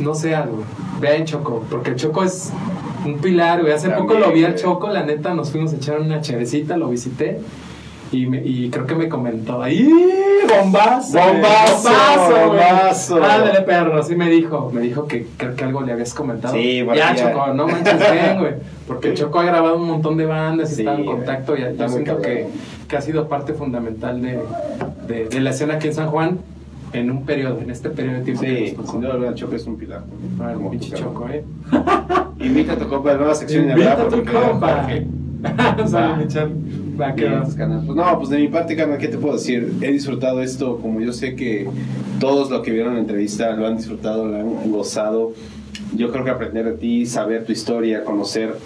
[0.00, 0.64] no seas, güey.
[1.00, 2.50] Vean Choco, porque Choco es
[3.04, 3.72] un pilar, güey.
[3.72, 4.54] Hace También, poco lo vi al.
[4.56, 7.40] Choco, la neta, nos fuimos a echar una chevecita, lo visité.
[8.12, 9.88] Y, me- y creo que me comentó, ¡ay,
[10.48, 11.12] bombazo!
[11.18, 12.46] güey, Bombazo, güey!
[12.48, 13.16] bombazo.
[13.16, 14.70] Ándale, perro, sí me dijo.
[14.72, 16.54] Me dijo que creo que algo le habías comentado.
[16.54, 18.52] Sí, ya, porque ya- Choco, no manches bien, güey.
[18.86, 21.16] Porque Choco ha grabado un montón de bandas y Sí, está en güey.
[21.16, 21.56] contacto.
[21.56, 22.52] Y yo siento que, cabrón.
[22.88, 24.38] que ha sido parte fundamental de,
[25.08, 26.38] de, de la escena aquí en San Juan
[26.92, 28.42] en un periodo, en este periodo de tiempo.
[28.44, 30.02] Sí, sin duda, el Choco es un pilar.
[30.40, 31.42] Ah, pinche Choco, eh.
[32.38, 34.08] Invita a tu compa la nueva sección Invita a ¿verdad?
[34.10, 34.86] tu Porque- compa.
[35.86, 36.96] Sale mi.
[36.96, 37.26] Va, que.
[37.26, 39.74] Pues no, pues de mi parte, carnal, ¿qué te puedo decir?
[39.80, 41.68] He disfrutado esto, como yo sé que
[42.20, 45.32] todos los que vieron la entrevista lo han disfrutado, lo han gozado.
[45.94, 48.56] Yo creo que aprender de ti, saber tu historia, conocer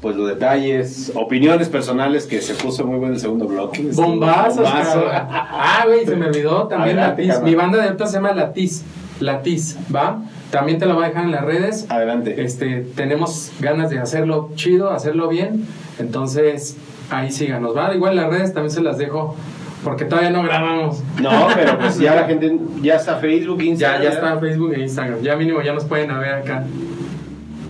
[0.00, 3.82] pues los detalles, opiniones personales que se puso muy bueno el segundo bloque.
[3.92, 5.04] Bombazos, Bombazo.
[5.10, 7.40] Ah, güey, se me olvidó también Latiz.
[7.42, 8.84] Mi banda de ahorita se llama Latiz.
[9.20, 10.22] Latiz, ¿va?
[10.50, 11.86] También te la voy a dejar en las redes.
[11.90, 12.42] Adelante.
[12.42, 15.66] Este, tenemos ganas de hacerlo chido, hacerlo bien.
[15.98, 16.76] Entonces,
[17.10, 17.76] ahí síganos.
[17.76, 17.94] ¿va?
[17.94, 19.36] Igual las redes también se las dejo.
[19.84, 21.02] Porque todavía no grabamos.
[21.20, 24.02] No, pero pues ya la gente, ya está Facebook, Ya, Instagram.
[24.02, 25.20] ya está Facebook e Instagram.
[25.22, 26.64] Ya mínimo ya nos pueden ver acá.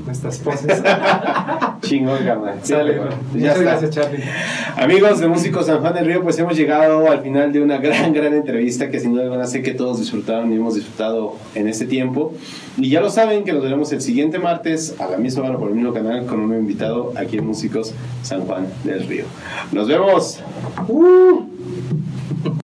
[0.06, 0.82] Nuestras poses.
[1.80, 2.58] Chingón, carnal.
[2.62, 3.02] Sale, ya
[3.32, 3.60] Muchas está.
[3.62, 4.22] gracias, Charlie.
[4.76, 8.12] Amigos de Músicos San Juan del Río, pues hemos llegado al final de una gran,
[8.12, 11.86] gran entrevista que sin duda alguna sé que todos disfrutaron y hemos disfrutado en este
[11.86, 12.32] tiempo.
[12.76, 15.68] Y ya lo saben que nos veremos el siguiente martes a la misma hora por
[15.68, 17.92] el mismo canal con un nuevo invitado aquí en Músicos
[18.22, 19.24] San Juan del Río.
[19.72, 20.40] Nos vemos.